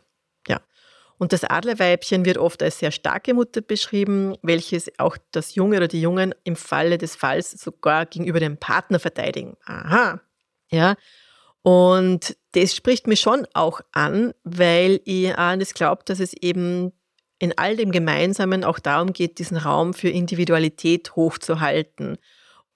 Und 1.21 1.33
das 1.33 1.43
Adlerweibchen 1.43 2.25
wird 2.25 2.39
oft 2.39 2.63
als 2.63 2.79
sehr 2.79 2.89
starke 2.89 3.35
Mutter 3.35 3.61
beschrieben, 3.61 4.37
welches 4.41 4.91
auch 4.97 5.17
das 5.29 5.53
Junge 5.53 5.77
oder 5.77 5.87
die 5.87 6.01
Jungen 6.01 6.33
im 6.45 6.55
Falle 6.55 6.97
des 6.97 7.15
Falls 7.15 7.51
sogar 7.51 8.07
gegenüber 8.07 8.39
dem 8.39 8.57
Partner 8.57 8.99
verteidigen. 8.99 9.55
Aha. 9.65 10.19
Ja. 10.71 10.95
Und 11.61 12.35
das 12.53 12.75
spricht 12.75 13.05
mich 13.05 13.19
schon 13.19 13.45
auch 13.53 13.81
an, 13.91 14.33
weil 14.43 14.99
ich 15.05 15.37
an 15.37 15.59
das 15.59 15.75
glaube, 15.75 16.01
dass 16.05 16.19
es 16.19 16.33
eben 16.33 16.91
in 17.41 17.57
all 17.57 17.75
dem 17.75 17.91
Gemeinsamen 17.91 18.63
auch 18.63 18.79
darum 18.79 19.13
geht, 19.13 19.39
diesen 19.39 19.57
Raum 19.57 19.93
für 19.93 20.09
Individualität 20.09 21.15
hochzuhalten 21.15 22.17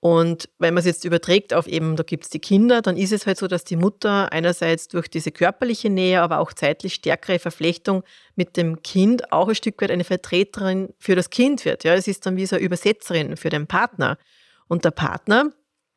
und 0.06 0.50
wenn 0.60 0.76
man 0.76 0.82
es 0.82 0.86
jetzt 0.86 1.04
überträgt 1.04 1.52
auf 1.52 1.66
eben, 1.66 1.96
da 1.96 2.04
gibt 2.04 2.26
es 2.26 2.30
die 2.30 2.38
Kinder, 2.38 2.84
dann 2.84 2.96
ist 2.96 3.12
es 3.12 3.26
halt 3.26 3.40
so, 3.40 3.48
dass 3.48 3.64
die 3.64 3.76
Mutter 3.76 4.32
einerseits 4.32 4.88
durch 4.88 5.08
diese 5.08 5.32
körperliche 5.32 5.90
Nähe, 5.90 6.22
aber 6.22 6.38
auch 6.42 6.54
zeitlich 6.54 6.94
stärkere 6.94 7.40
Verflechtung 7.40 8.04
mit 8.36 8.56
dem 8.56 8.84
Kind 8.84 9.34
auch 9.34 9.48
ein 9.48 9.56
Stück 9.56 9.82
weit 9.82 9.90
eine 9.90 10.04
Vertreterin 10.04 10.94
für 11.00 11.16
das 11.16 11.32
Kind 11.32 11.66
wird. 11.66 11.84
Ja, 11.84 11.96
es 11.96 12.08
ist 12.08 12.24
dann 12.28 12.38
wie 12.38 12.46
so 12.46 12.56
eine 12.56 12.64
Übersetzerin 12.64 13.36
für 13.36 13.50
den 13.50 13.66
Partner. 13.66 14.20
Und 14.68 14.86
der 14.86 14.92
Partner, 14.92 15.50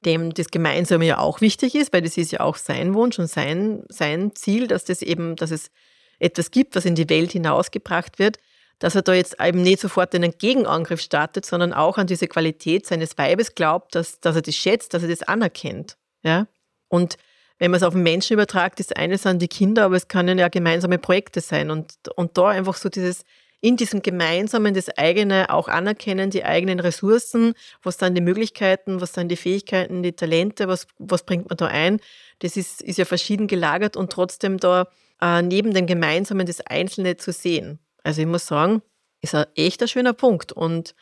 dem 0.06 0.32
das 0.32 0.48
Gemeinsame 0.50 1.04
ja 1.04 1.18
auch 1.18 1.42
wichtig 1.42 1.74
ist, 1.74 1.92
weil 1.92 2.00
das 2.00 2.16
ist 2.16 2.32
ja 2.32 2.40
auch 2.40 2.56
sein 2.56 2.94
Wunsch 2.94 3.18
und 3.18 3.28
sein, 3.28 3.84
sein 3.90 4.34
Ziel, 4.34 4.68
dass 4.68 4.86
das 4.86 5.02
eben, 5.02 5.36
dass 5.36 5.50
es 5.50 5.70
etwas 6.18 6.50
gibt, 6.50 6.76
was 6.76 6.86
in 6.86 6.94
die 6.94 7.10
Welt 7.10 7.32
hinausgebracht 7.32 8.18
wird, 8.18 8.38
dass 8.78 8.94
er 8.94 9.02
da 9.02 9.12
jetzt 9.12 9.36
eben 9.40 9.62
nicht 9.62 9.80
sofort 9.80 10.14
einen 10.14 10.32
Gegenangriff 10.38 11.00
startet, 11.00 11.44
sondern 11.44 11.72
auch 11.72 11.98
an 11.98 12.06
diese 12.06 12.28
Qualität 12.28 12.86
seines 12.86 13.18
Weibes 13.18 13.54
glaubt, 13.54 13.94
dass, 13.94 14.20
dass 14.20 14.36
er 14.36 14.42
das 14.42 14.54
schätzt, 14.54 14.94
dass 14.94 15.02
er 15.02 15.08
das 15.08 15.22
anerkennt. 15.22 15.96
Ja? 16.22 16.46
Und 16.88 17.16
wenn 17.58 17.70
man 17.70 17.78
es 17.78 17.82
auf 17.82 17.94
den 17.94 18.04
Menschen 18.04 18.34
übertragt, 18.34 18.78
das 18.78 18.92
eine 18.92 19.18
sind 19.18 19.42
die 19.42 19.48
Kinder, 19.48 19.84
aber 19.84 19.96
es 19.96 20.08
können 20.08 20.38
ja 20.38 20.48
gemeinsame 20.48 20.98
Projekte 20.98 21.40
sein. 21.40 21.70
Und, 21.70 21.94
und 22.14 22.38
da 22.38 22.48
einfach 22.48 22.76
so 22.76 22.88
dieses, 22.88 23.24
in 23.60 23.76
diesem 23.76 24.02
Gemeinsamen 24.02 24.74
das 24.74 24.88
eigene 24.96 25.50
auch 25.50 25.66
anerkennen, 25.66 26.30
die 26.30 26.44
eigenen 26.44 26.78
Ressourcen, 26.78 27.54
was 27.82 27.98
sind 27.98 28.14
die 28.14 28.20
Möglichkeiten, 28.20 29.00
was 29.00 29.14
sind 29.14 29.28
die 29.30 29.36
Fähigkeiten, 29.36 30.04
die 30.04 30.12
Talente, 30.12 30.68
was, 30.68 30.86
was 30.98 31.24
bringt 31.24 31.48
man 31.48 31.56
da 31.56 31.66
ein. 31.66 32.00
Das 32.38 32.56
ist, 32.56 32.80
ist 32.80 32.98
ja 32.98 33.04
verschieden 33.04 33.48
gelagert 33.48 33.96
und 33.96 34.12
trotzdem 34.12 34.58
da 34.58 34.86
äh, 35.20 35.42
neben 35.42 35.74
dem 35.74 35.86
Gemeinsamen 35.86 36.46
das 36.46 36.60
Einzelne 36.60 37.16
zu 37.16 37.32
sehen. 37.32 37.80
Also 38.08 38.22
ich 38.22 38.26
muss 38.26 38.46
sagen, 38.46 38.80
ist 39.20 39.34
ein 39.34 39.44
echt 39.54 39.82
ein 39.82 39.88
schöner 39.88 40.14
Punkt. 40.14 40.50
Und 40.50 40.94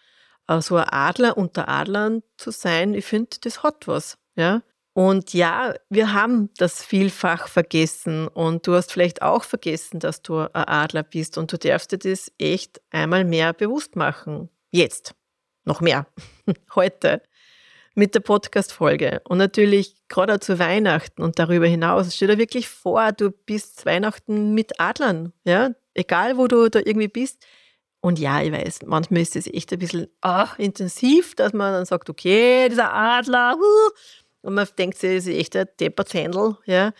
äh, 0.49 0.61
so 0.61 0.75
ein 0.75 0.89
Adler 0.89 1.39
unter 1.39 1.69
Adlern 1.69 2.25
zu 2.37 2.51
sein, 2.51 2.95
ich 2.95 3.05
finde, 3.05 3.37
das 3.43 3.63
hat 3.63 3.87
was. 3.87 4.19
Ja? 4.35 4.65
Und 4.93 5.33
ja, 5.33 5.77
wir 5.89 6.15
haben 6.15 6.51
das 6.57 6.83
vielfach 6.83 7.47
vergessen 7.47 8.27
und 8.27 8.67
du 8.67 8.75
hast 8.75 8.91
vielleicht 8.91 9.23
auch 9.23 9.45
vergessen, 9.45 10.01
dass 10.01 10.23
du 10.23 10.39
ein 10.41 10.51
Adler 10.53 11.05
bist 11.05 11.39
und 11.39 11.53
du 11.53 11.59
darfst 11.59 11.93
dir 11.93 11.99
das 11.99 12.33
echt 12.39 12.81
einmal 12.91 13.25
mehr 13.25 13.53
bewusst 13.53 13.95
machen. 13.95 14.49
Jetzt. 14.73 15.15
Noch 15.65 15.81
mehr. 15.81 16.09
Heute. 16.75 17.23
Mit 17.95 18.17
der 18.17 18.21
Podcast-Folge. 18.21 19.23
Und 19.29 19.39
natürlich 19.39 19.95
gerade 20.09 20.41
zu 20.41 20.59
Weihnachten 20.59 21.23
und 21.23 21.39
darüber 21.39 21.67
hinaus. 21.67 22.13
Stell 22.17 22.29
dir 22.29 22.39
wirklich 22.39 22.69
vor, 22.69 23.13
du 23.13 23.31
bist 23.31 23.87
Weihnachten 23.87 24.55
mit 24.55 24.81
Adlern. 24.81 25.33
Ja? 25.45 25.71
Egal 25.97 26.37
wo 26.37 26.47
du 26.47 26.69
da 26.69 26.81
irgendwie 26.85 27.09
bist. 27.09 27.45
Und 28.01 28.19
ja, 28.19 28.41
ich 28.43 28.53
weiß, 28.53 28.81
manchmal 28.87 29.23
ist 29.23 29.37
es 29.37 29.47
echt 29.47 29.73
ein 29.73 29.79
bisschen 29.79 30.07
ach, 30.21 30.59
intensiv, 30.59 31.35
dass 31.35 31.53
man 31.53 31.73
dann 31.73 31.87
sagt, 31.87 32.09
okay, 32.09 32.69
dieser 32.69 32.93
Adler, 32.93 33.57
und 34.43 34.55
man 34.55 34.69
denkt 34.79 34.99
sich, 34.99 35.17
das 35.17 35.27
ist 35.27 35.35
echt 35.35 35.57
ein 35.57 35.67
Depperzändel, 35.81 36.57
ja. 36.67 36.93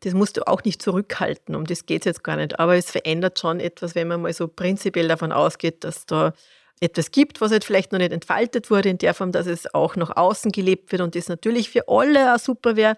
Das 0.00 0.12
musst 0.12 0.36
du 0.36 0.46
auch 0.46 0.62
nicht 0.64 0.82
zurückhalten, 0.82 1.54
um 1.54 1.64
das 1.64 1.86
geht 1.86 2.02
es 2.02 2.04
jetzt 2.04 2.24
gar 2.24 2.36
nicht. 2.36 2.58
Aber 2.58 2.76
es 2.76 2.90
verändert 2.90 3.38
schon 3.38 3.58
etwas, 3.58 3.94
wenn 3.94 4.08
man 4.08 4.22
mal 4.22 4.32
so 4.32 4.48
prinzipiell 4.48 5.08
davon 5.08 5.32
ausgeht, 5.32 5.82
dass 5.82 6.04
da 6.04 6.32
etwas 6.80 7.10
gibt, 7.10 7.40
was 7.40 7.52
halt 7.52 7.64
vielleicht 7.64 7.92
noch 7.92 7.98
nicht 7.98 8.12
entfaltet 8.12 8.70
wurde, 8.70 8.90
in 8.90 8.98
der 8.98 9.14
Form, 9.14 9.32
dass 9.32 9.46
es 9.46 9.72
auch 9.72 9.96
nach 9.96 10.16
außen 10.16 10.52
gelebt 10.52 10.92
wird 10.92 11.02
und 11.02 11.14
das 11.14 11.28
natürlich 11.28 11.70
für 11.70 11.88
alle 11.88 12.34
auch 12.34 12.38
super 12.38 12.76
wäre. 12.76 12.96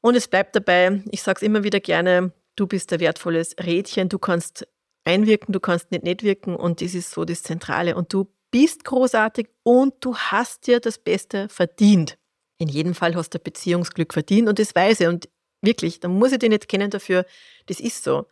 Und 0.00 0.16
es 0.16 0.28
bleibt 0.28 0.54
dabei, 0.54 1.02
ich 1.10 1.22
sage 1.22 1.38
es 1.38 1.42
immer 1.42 1.64
wieder 1.64 1.80
gerne, 1.80 2.32
du 2.56 2.66
bist 2.66 2.92
ein 2.92 3.00
wertvolles 3.00 3.54
Rädchen, 3.58 4.08
du 4.08 4.18
kannst 4.18 4.66
einwirken, 5.04 5.52
du 5.52 5.60
kannst 5.60 5.90
nicht 5.90 6.04
nicht 6.04 6.22
wirken 6.22 6.54
und 6.56 6.80
das 6.80 6.94
ist 6.94 7.10
so 7.10 7.24
das 7.24 7.42
Zentrale. 7.42 7.96
Und 7.96 8.12
du 8.12 8.32
bist 8.50 8.84
großartig 8.84 9.48
und 9.62 9.94
du 10.00 10.16
hast 10.16 10.66
dir 10.66 10.80
das 10.80 10.98
Beste 10.98 11.48
verdient. 11.48 12.18
In 12.58 12.68
jedem 12.68 12.94
Fall 12.94 13.14
hast 13.16 13.34
du 13.34 13.38
Beziehungsglück 13.38 14.12
verdient 14.12 14.48
und 14.48 14.58
das 14.58 14.74
weiß 14.74 15.00
ich. 15.00 15.08
Und 15.08 15.28
wirklich, 15.62 16.00
da 16.00 16.08
muss 16.08 16.32
ich 16.32 16.38
dich 16.38 16.50
nicht 16.50 16.68
kennen 16.68 16.90
dafür, 16.90 17.24
das 17.66 17.80
ist 17.80 18.04
so. 18.04 18.26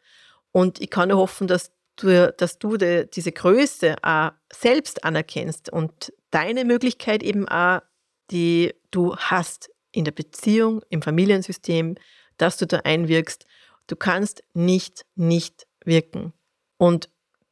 Und 0.53 0.81
ich 0.81 0.91
kann 0.91 1.09
nur 1.09 1.19
hoffen, 1.19 1.49
dass 1.49 1.73
du, 1.97 2.33
dass 2.37 2.59
du 2.59 2.77
die, 2.77 3.09
diese 3.13 3.33
Größe 3.33 3.97
auch 4.03 4.31
selbst 4.53 5.05
anerkennst 5.05 5.73
und 5.73 6.13
deine 6.31 6.65
Möglichkeit 6.65 7.23
eben 7.23 7.49
auch, 7.49 7.81
die 8.31 8.75
du 8.91 9.17
hast 9.17 9.71
in 9.93 10.05
der 10.05 10.13
Beziehung, 10.13 10.83
im 10.89 11.03
Familiensystem, 11.03 11.97
dass 12.37 12.57
du 12.57 12.67
da 12.67 12.79
einwirkst 12.79 13.47
Du 13.91 13.97
kannst 13.97 14.45
nicht 14.55 15.05
nicht 15.17 15.67
wirken. 15.85 16.33
Und 16.77 17.09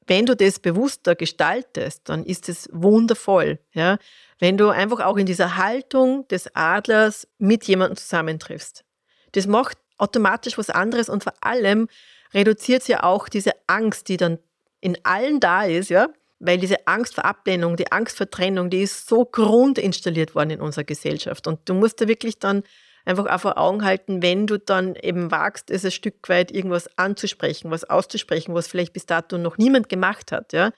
wenn 0.07 0.25
du 0.25 0.37
das 0.37 0.61
bewusster 0.61 1.17
gestaltest, 1.17 2.09
dann 2.09 2.25
ist 2.25 2.49
es 2.49 2.69
wundervoll. 2.73 3.59
Ja? 3.73 3.99
Wenn 4.39 4.57
du 4.57 4.69
einfach 4.69 5.01
auch 5.01 5.17
in 5.17 5.27
dieser 5.27 5.57
Haltung 5.57 6.29
des 6.29 6.55
Adlers 6.55 7.27
mit 7.39 7.65
jemandem 7.65 7.97
zusammentriffst. 7.97 8.85
Das 9.33 9.49
macht 9.49 9.79
automatisch 9.97 10.57
was 10.57 10.71
anderes 10.71 11.09
und 11.09 11.25
vor 11.25 11.35
allem 11.41 11.89
reduziert 12.33 12.83
es 12.83 12.89
ja 12.89 13.03
auch 13.03 13.29
diese 13.29 13.51
Angst, 13.67 14.09
die 14.09 14.17
dann 14.17 14.39
in 14.81 14.97
allen 15.05 15.41
da 15.41 15.65
ist, 15.65 15.91
ja, 15.91 16.09
weil 16.39 16.59
diese 16.59 16.87
Angst 16.87 17.17
vor 17.17 17.25
Ablehnung, 17.25 17.77
die 17.77 17.91
Angst 17.91 18.17
vor 18.17 18.31
Trennung, 18.31 18.71
die 18.71 18.83
ist 18.83 19.09
so 19.09 19.25
grundinstalliert 19.25 20.37
worden 20.37 20.51
in 20.51 20.61
unserer 20.61 20.85
Gesellschaft. 20.85 21.49
Und 21.49 21.69
du 21.69 21.75
musst 21.75 22.01
da 22.01 22.07
wirklich 22.07 22.39
dann 22.39 22.63
einfach 23.05 23.27
auch 23.27 23.41
vor 23.41 23.59
Augen 23.59 23.85
halten, 23.85 24.23
wenn 24.23 24.47
du 24.47 24.59
dann 24.59 24.95
eben 24.97 25.31
wagst, 25.31 25.71
es 25.71 25.85
ein 25.85 25.91
Stück 25.91 26.29
weit 26.29 26.51
irgendwas 26.51 26.89
anzusprechen, 26.99 27.71
was 27.71 27.85
auszusprechen, 27.85 28.55
was 28.55 28.69
vielleicht 28.69 28.93
bis 28.93 29.07
dato 29.07 29.39
noch 29.39 29.59
niemand 29.59 29.89
gemacht 29.89 30.33
hat, 30.33 30.53
ja, 30.53 30.71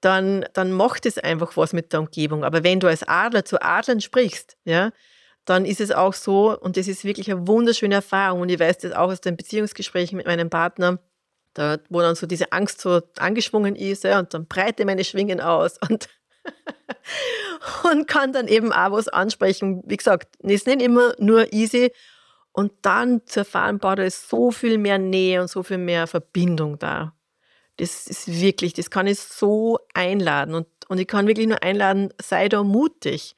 dann, 0.00 0.44
dann 0.52 0.72
macht 0.72 1.06
es 1.06 1.18
einfach 1.18 1.56
was 1.56 1.72
mit 1.72 1.92
der 1.92 2.00
Umgebung. 2.00 2.44
Aber 2.44 2.62
wenn 2.64 2.80
du 2.80 2.86
als 2.86 3.02
Adler 3.02 3.44
zu 3.44 3.60
Adlern 3.62 4.00
sprichst, 4.00 4.56
ja, 4.64 4.90
dann 5.44 5.64
ist 5.64 5.80
es 5.80 5.90
auch 5.90 6.12
so, 6.12 6.58
und 6.58 6.76
das 6.76 6.88
ist 6.88 7.04
wirklich 7.04 7.30
eine 7.30 7.46
wunderschöne 7.46 7.96
Erfahrung, 7.96 8.42
und 8.42 8.48
ich 8.50 8.60
weiß 8.60 8.78
das 8.78 8.92
auch 8.92 9.10
aus 9.10 9.20
den 9.20 9.36
Beziehungsgesprächen 9.36 10.16
mit 10.16 10.26
meinem 10.26 10.50
Partner, 10.50 10.98
da, 11.54 11.78
wo 11.88 12.00
dann 12.00 12.14
so 12.14 12.26
diese 12.26 12.52
Angst 12.52 12.80
so 12.80 13.00
angeschwungen 13.18 13.74
ist, 13.74 14.04
ja, 14.04 14.18
und 14.18 14.34
dann 14.34 14.46
breite 14.46 14.84
meine 14.84 15.04
Schwingen 15.04 15.40
aus 15.40 15.78
und, 15.88 16.08
und 17.90 18.06
kann 18.06 18.32
dann 18.32 18.48
eben 18.48 18.72
auch 18.72 18.92
was 18.92 19.08
ansprechen. 19.08 19.82
Wie 19.86 19.96
gesagt, 19.96 20.28
es 20.42 20.52
ist 20.52 20.66
nicht 20.66 20.82
immer 20.82 21.14
nur 21.18 21.52
easy. 21.52 21.92
Und 22.52 22.72
dann 22.82 23.24
zu 23.26 23.40
erfahren, 23.40 23.78
da 23.78 23.94
ist 23.94 24.28
so 24.28 24.50
viel 24.50 24.78
mehr 24.78 24.98
Nähe 24.98 25.40
und 25.40 25.48
so 25.48 25.62
viel 25.62 25.78
mehr 25.78 26.06
Verbindung 26.06 26.78
da. 26.78 27.14
Das 27.76 28.08
ist 28.08 28.40
wirklich, 28.40 28.72
das 28.72 28.90
kann 28.90 29.06
ich 29.06 29.20
so 29.20 29.78
einladen. 29.94 30.54
Und, 30.54 30.66
und 30.88 30.98
ich 30.98 31.06
kann 31.06 31.28
wirklich 31.28 31.46
nur 31.46 31.62
einladen, 31.62 32.12
sei 32.20 32.48
da 32.48 32.64
mutig. 32.64 33.36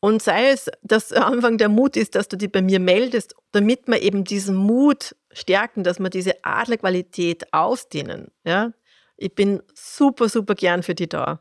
Und 0.00 0.22
sei 0.22 0.50
es, 0.50 0.70
dass 0.82 1.12
am 1.12 1.32
Anfang 1.34 1.58
der 1.58 1.68
Mut 1.68 1.96
ist, 1.96 2.14
dass 2.14 2.28
du 2.28 2.36
dich 2.36 2.52
bei 2.52 2.62
mir 2.62 2.78
meldest, 2.78 3.34
damit 3.52 3.88
wir 3.88 4.00
eben 4.02 4.24
diesen 4.24 4.54
Mut 4.54 5.16
stärken, 5.32 5.82
dass 5.82 5.98
wir 5.98 6.10
diese 6.10 6.44
Adlerqualität 6.44 7.52
ausdehnen. 7.52 8.30
Ja? 8.44 8.72
Ich 9.16 9.34
bin 9.34 9.62
super, 9.74 10.28
super 10.28 10.54
gern 10.54 10.82
für 10.82 10.94
dich 10.94 11.08
da. 11.08 11.40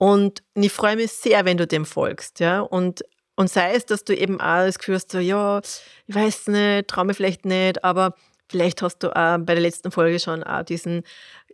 Und 0.00 0.42
ich 0.54 0.72
freue 0.72 0.96
mich 0.96 1.12
sehr, 1.12 1.44
wenn 1.44 1.58
du 1.58 1.66
dem 1.66 1.84
folgst. 1.84 2.40
Ja? 2.40 2.60
Und, 2.60 3.04
und 3.36 3.50
sei 3.50 3.74
es, 3.74 3.84
dass 3.84 4.04
du 4.04 4.16
eben 4.16 4.40
auch 4.40 4.64
das 4.64 4.78
Gefühl 4.78 4.94
hast, 4.94 5.12
so, 5.12 5.18
ja, 5.18 5.60
ich 6.06 6.14
weiß 6.14 6.48
nicht, 6.48 6.88
traue 6.88 7.04
mich 7.04 7.16
vielleicht 7.16 7.44
nicht, 7.44 7.84
aber 7.84 8.14
Vielleicht 8.50 8.82
hast 8.82 8.98
du 9.04 9.14
auch 9.16 9.38
bei 9.38 9.54
der 9.54 9.60
letzten 9.60 9.92
Folge 9.92 10.18
schon 10.18 10.42
auch 10.42 10.64
diesen, 10.64 11.04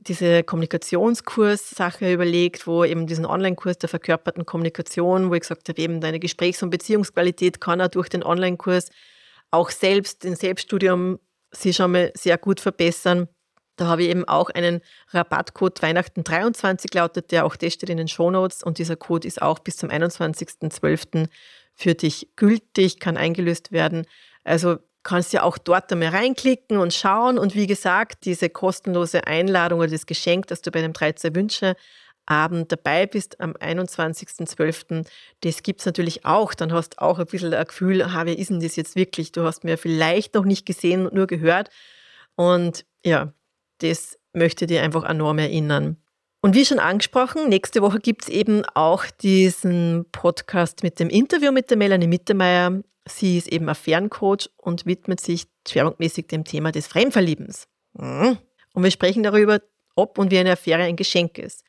diese 0.01 0.43
Kommunikationskurs-Sache 0.43 2.11
überlegt, 2.11 2.67
wo 2.67 2.85
eben 2.85 3.07
diesen 3.07 3.27
Online-Kurs 3.27 3.77
der 3.77 3.91
verkörperten 3.91 4.47
Kommunikation, 4.47 5.29
wo 5.29 5.35
ich 5.35 5.43
gesagt 5.43 5.69
habe, 5.69 5.79
eben 5.79 6.01
deine 6.01 6.19
Gesprächs- 6.19 6.63
und 6.63 6.71
Beziehungsqualität 6.71 7.61
kann 7.61 7.83
auch 7.83 7.89
durch 7.89 8.09
den 8.09 8.23
Online-Kurs 8.23 8.89
auch 9.51 9.69
selbst, 9.69 10.25
im 10.25 10.37
Selbststudium, 10.37 11.19
sich 11.51 11.77
schon 11.77 11.93
mal 11.93 12.13
sehr 12.17 12.39
gut 12.39 12.61
verbessern. 12.61 13.29
Da 13.77 13.87
habe 13.87 14.03
ich 14.03 14.09
eben 14.09 14.27
auch 14.27 14.51
einen 14.51 14.81
Rabattcode 15.11 15.83
Weihnachten 15.83 16.25
23 16.25 16.93
lautet, 16.95 17.31
der 17.31 17.45
auch 17.45 17.57
das 17.57 17.75
steht 17.75 17.91
in 17.91 17.99
den 17.99 18.09
Shownotes 18.09 18.63
und 18.63 18.79
dieser 18.79 18.97
Code 18.97 19.29
ist 19.29 19.41
auch 19.41 19.59
bis 19.59 19.77
zum 19.77 19.91
21.12. 19.91 21.29
für 21.75 21.95
dich 21.95 22.31
gültig, 22.37 22.99
kann 23.01 23.17
eingelöst 23.17 23.73
werden. 23.73 24.07
Also 24.45 24.79
kannst 25.07 25.33
ja 25.33 25.43
auch 25.43 25.57
dort 25.57 25.93
einmal 25.93 26.09
reinklicken 26.09 26.79
und 26.79 26.93
schauen. 26.93 27.39
Und 27.39 27.55
wie 27.55 27.69
gesagt, 27.69 28.25
diese 28.25 28.51
kostenlose 28.51 29.27
Einladung 29.27 29.79
oder 29.79 29.91
das 29.91 30.07
Geschenk, 30.07 30.49
dass 30.49 30.63
du 30.63 30.71
bei 30.71 30.81
dem 30.81 30.93
13 30.93 31.35
Wünsche 31.35 31.77
Abend 32.27 32.73
dabei 32.73 33.07
bist 33.07 33.41
am 33.41 33.53
21.12., 33.53 35.07
das 35.43 35.63
gibt 35.63 35.81
es 35.81 35.87
natürlich 35.87 36.25
auch. 36.25 36.55
Dann 36.55 36.73
hast 36.73 36.95
du 36.95 37.03
auch 37.03 37.21
ein 37.21 37.27
bisschen 37.27 37.55
ein 37.55 37.65
Gefühl, 37.65 38.03
aha, 38.03 38.27
wer 38.27 38.37
ist 38.37 38.51
denn 38.51 38.59
das 38.59 38.75
jetzt 38.75 38.97
wirklich? 38.97 39.31
Du 39.31 39.45
hast 39.45 39.63
mir 39.63 39.79
vielleicht 39.79 40.35
noch 40.35 40.45
nicht 40.45 40.67
gesehen 40.67 41.07
und 41.07 41.15
nur 41.15 41.29
gehört. 41.29 41.71
Und 42.35 42.85
ja, 43.05 43.33
das 43.79 44.19
möchte 44.33 44.67
dir 44.67 44.83
einfach 44.83 45.05
enorm 45.05 45.39
erinnern. 45.39 45.97
Und 46.43 46.55
wie 46.55 46.65
schon 46.65 46.79
angesprochen, 46.79 47.49
nächste 47.49 47.83
Woche 47.83 47.99
gibt 47.99 48.23
es 48.23 48.29
eben 48.29 48.65
auch 48.75 49.05
diesen 49.07 50.07
Podcast 50.13 50.83
mit 50.83 51.01
dem 51.01 51.09
Interview 51.09 51.51
mit 51.51 51.71
der 51.71 51.77
Melanie 51.77 52.07
Mittermeier. 52.07 52.83
Sie 53.09 53.39
ist 53.39 53.49
eben 53.49 53.69
Affärencoach 53.69 54.51
und 54.57 54.87
widmet 54.87 55.21
sich 55.21 55.47
schwerpunktmäßig 55.67 56.27
dem 56.29 56.45
Thema 56.45 56.73
des 56.73 56.87
Fremdverliebens. 56.87 57.67
Mhm. 57.95 58.39
Und 58.75 58.83
wir 58.83 58.91
sprechen 58.91 59.23
darüber, 59.23 59.61
ob 59.97 60.19
und 60.19 60.31
wie 60.31 60.39
eine 60.39 60.53
Affäre 60.53 60.83
ein 60.83 60.97
Geschenk 60.97 61.39
ist. 61.39 61.65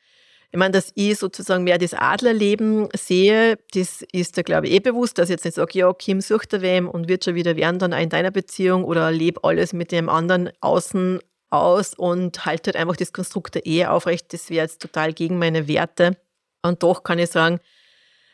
Ich 0.50 0.58
meine, 0.58 0.72
dass 0.72 0.92
ich 0.94 1.18
sozusagen 1.18 1.64
mehr 1.64 1.78
das 1.78 1.92
Adlerleben 1.92 2.88
sehe, 2.94 3.58
das 3.74 4.02
ist 4.12 4.38
da, 4.38 4.42
glaube 4.42 4.66
ich, 4.66 4.74
eh 4.74 4.80
bewusst, 4.80 5.18
dass 5.18 5.28
ich 5.28 5.34
jetzt 5.34 5.44
nicht 5.44 5.54
sage, 5.54 5.78
ja, 5.78 5.92
Kim 5.92 6.20
sucht 6.20 6.52
da 6.54 6.62
wem 6.62 6.88
und 6.88 7.08
wird 7.08 7.24
schon 7.24 7.34
wieder 7.34 7.56
werden 7.56 7.78
dann 7.78 7.92
auch 7.92 8.00
in 8.00 8.08
deiner 8.08 8.30
Beziehung 8.30 8.84
oder 8.84 9.10
lebe 9.10 9.44
alles 9.44 9.74
mit 9.74 9.92
dem 9.92 10.08
anderen 10.08 10.50
außen 10.60 11.20
aus 11.50 11.94
und 11.94 12.44
halte 12.44 12.68
halt 12.68 12.76
einfach 12.76 12.96
das 12.96 13.12
Konstrukt 13.12 13.54
der 13.54 13.66
Ehe 13.66 13.90
aufrecht. 13.90 14.32
Das 14.32 14.50
wäre 14.50 14.64
jetzt 14.64 14.82
total 14.82 15.12
gegen 15.12 15.38
meine 15.38 15.68
Werte. 15.68 16.16
Und 16.62 16.82
doch 16.82 17.02
kann 17.02 17.18
ich 17.18 17.30
sagen, 17.30 17.60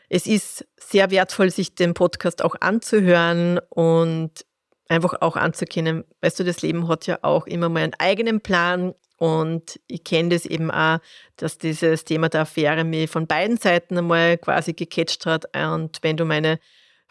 es 0.08 0.26
ist 0.26 0.66
sehr 0.78 1.10
wertvoll, 1.10 1.50
sich 1.50 1.74
den 1.74 1.94
Podcast 1.94 2.42
auch 2.42 2.56
anzuhören 2.60 3.58
und 3.70 4.44
einfach 4.88 5.14
auch 5.20 5.36
anzukennen. 5.36 6.04
Weißt 6.20 6.38
du, 6.38 6.44
das 6.44 6.62
Leben 6.62 6.88
hat 6.88 7.06
ja 7.06 7.18
auch 7.22 7.46
immer 7.46 7.68
mal 7.68 7.82
einen 7.82 7.94
eigenen 7.98 8.40
Plan 8.40 8.94
und 9.16 9.80
ich 9.86 10.04
kenne 10.04 10.30
das 10.30 10.44
eben 10.44 10.70
auch, 10.70 10.98
dass 11.36 11.58
dieses 11.58 12.04
Thema 12.04 12.28
der 12.28 12.42
Affäre 12.42 12.84
mich 12.84 13.10
von 13.10 13.26
beiden 13.26 13.56
Seiten 13.56 13.96
einmal 13.96 14.38
quasi 14.38 14.72
gecatcht 14.72 15.26
hat. 15.26 15.46
Und 15.56 15.98
wenn 16.02 16.16
du 16.16 16.24
meine 16.24 16.58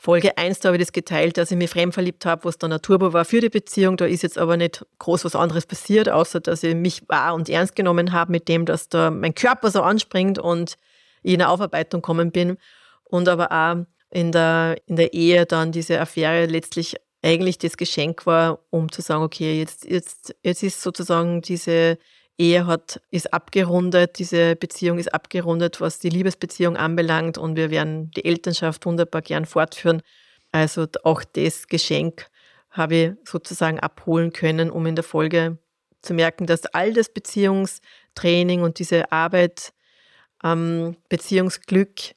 Folge 0.04 0.38
1, 0.38 0.60
da 0.60 0.68
habe 0.68 0.76
ich 0.76 0.84
das 0.84 0.92
geteilt, 0.92 1.38
dass 1.38 1.50
ich 1.50 1.56
mich 1.56 1.70
fremd 1.70 1.94
verliebt 1.94 2.26
habe, 2.26 2.44
was 2.44 2.58
dann 2.58 2.74
ein 2.74 2.82
Turbo 2.82 3.13
war 3.13 3.24
für 3.24 3.39
die 3.39 3.48
Beziehung. 3.48 3.96
Da 3.96 4.04
ist 4.04 4.22
jetzt 4.22 4.38
aber 4.38 4.58
nicht 4.58 4.86
groß 5.00 5.24
was 5.24 5.34
anderes 5.34 5.66
passiert, 5.66 6.10
außer 6.10 6.42
dass 6.42 6.62
ich 6.62 6.76
mich 6.76 7.08
wahr 7.08 7.34
und 7.34 7.48
ernst 7.48 7.74
genommen 7.74 8.12
habe 8.12 8.34
mit 8.34 8.50
dem, 8.50 8.66
dass 8.66 8.89
da 8.89 9.10
mein 9.12 9.34
Körper 9.34 9.72
so 9.72 9.82
anspringt 9.82 10.39
und 10.39 10.76
ich 11.22 11.36
in 11.36 11.42
eine 11.42 11.50
Aufarbeitung 11.50 12.02
gekommen 12.02 12.34
bin 12.34 12.58
und 13.06 13.30
aber 13.30 13.50
auch 13.54 13.86
in 14.10 14.34
der, 14.34 14.76
in 14.88 14.98
der 14.98 15.13
Ehe 15.13 15.46
dann 15.46 15.72
diese 15.72 16.02
Affäre 16.02 16.48
letztlich 16.48 16.98
eigentlich 17.22 17.58
das 17.58 17.78
Geschenk 17.78 18.26
war, 18.26 18.60
um 18.72 18.92
zu 18.92 19.02
sagen, 19.02 19.24
okay, 19.24 19.58
jetzt, 19.58 19.86
jetzt, 19.89 20.36
jetzt 20.44 20.63
ist 20.63 20.82
sozusagen 20.82 21.42
diese 21.42 21.98
Ehe 22.38 22.65
hat, 22.65 23.00
ist 23.12 23.34
abgerundet, 23.34 24.17
diese 24.17 24.56
Beziehung 24.56 24.98
ist 24.98 25.13
abgerundet, 25.13 25.82
was 25.82 26.00
die 26.00 26.10
Liebesbeziehung 26.10 26.78
anbelangt 26.78 27.38
und 27.38 27.56
wir 27.56 27.69
werden 27.69 28.10
die 28.12 28.26
Elternschaft 28.26 28.86
wunderbar 28.86 29.22
gern 29.22 29.46
fortführen. 29.46 30.02
Also 30.52 30.88
auch 31.04 31.24
das 31.24 31.67
Geschenk 31.67 32.28
habe 32.72 32.96
ich 32.96 33.12
sozusagen 33.30 33.80
abholen 33.80 34.34
können, 34.34 34.72
um 34.72 34.86
in 34.88 34.96
der 34.96 35.04
Folge 35.04 35.58
zu 36.02 36.13
merken, 36.13 36.48
dass 36.48 36.65
all 36.65 36.93
das 36.93 37.10
Beziehungstraining 37.10 38.62
und 38.62 38.80
diese 38.80 39.12
Arbeit 39.12 39.74
am 40.39 40.98
Beziehungsglück 41.10 42.15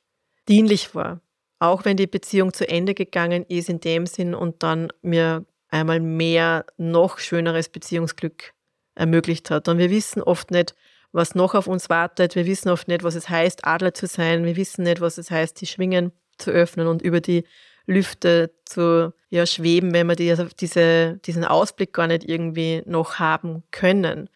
dienlich 0.49 0.95
war. 0.95 1.21
Auch 1.59 1.85
wenn 1.85 1.97
die 1.97 2.07
Beziehung 2.07 2.53
zu 2.53 2.69
Ende 2.69 2.95
gegangen 2.95 3.45
ist 3.49 3.69
in 3.69 3.81
dem 3.81 4.07
Sinn 4.07 4.35
und 4.35 4.63
dann 4.63 4.93
mir 5.03 5.45
einmal 5.69 6.01
mehr 6.01 6.67
noch 6.77 7.19
schöneres 7.19 7.69
Beziehungsglück 7.69 8.55
ermöglicht 8.97 9.51
hat. 9.51 9.69
Und 9.69 9.79
wir 9.79 9.91
wissen 9.91 10.23
oft 10.23 10.51
nicht, 10.51 10.75
was 11.13 11.37
noch 11.37 11.55
auf 11.55 11.69
uns 11.69 11.89
wartet. 11.89 12.35
Wir 12.35 12.47
wissen 12.47 12.69
oft 12.69 12.89
nicht, 12.89 13.05
was 13.05 13.15
es 13.15 13.29
heißt, 13.29 13.65
Adler 13.65 13.95
zu 13.95 14.07
sein. 14.07 14.45
Wir 14.45 14.57
wissen 14.57 14.83
nicht, 14.83 15.01
was 15.01 15.19
es 15.19 15.31
heißt, 15.31 15.61
die 15.61 15.67
Schwingen 15.67 16.13
zu 16.37 16.51
öffnen 16.51 16.89
und 16.89 17.01
über 17.03 17.21
die 17.21 17.45
Lüfte 17.87 18.51
zu 18.65 19.15
ja, 19.29 19.47
schweben, 19.47 19.95
wenn 19.95 20.09
wir 20.09 20.17
die, 20.17 20.31
also 20.31 20.47
diese, 20.61 21.21
diesen 21.25 21.45
Ausblick 21.45 21.93
gar 21.93 22.09
nicht 22.09 22.29
irgendwie 22.29 22.83
noch 22.85 23.21
haben 23.21 23.63
können. 23.71 24.29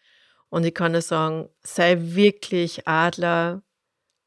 Und 0.49 0.65
ich 0.65 0.73
kann 0.73 0.93
nur 0.93 1.01
sagen, 1.01 1.49
sei 1.61 1.97
wirklich 1.99 2.87
Adler, 2.87 3.61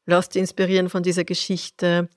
Lass 0.07 0.29
dich 0.29 0.41
inspirieren 0.41 0.91
von 0.91 1.03
dieser 1.03 1.25
Geschichte. 1.25 2.09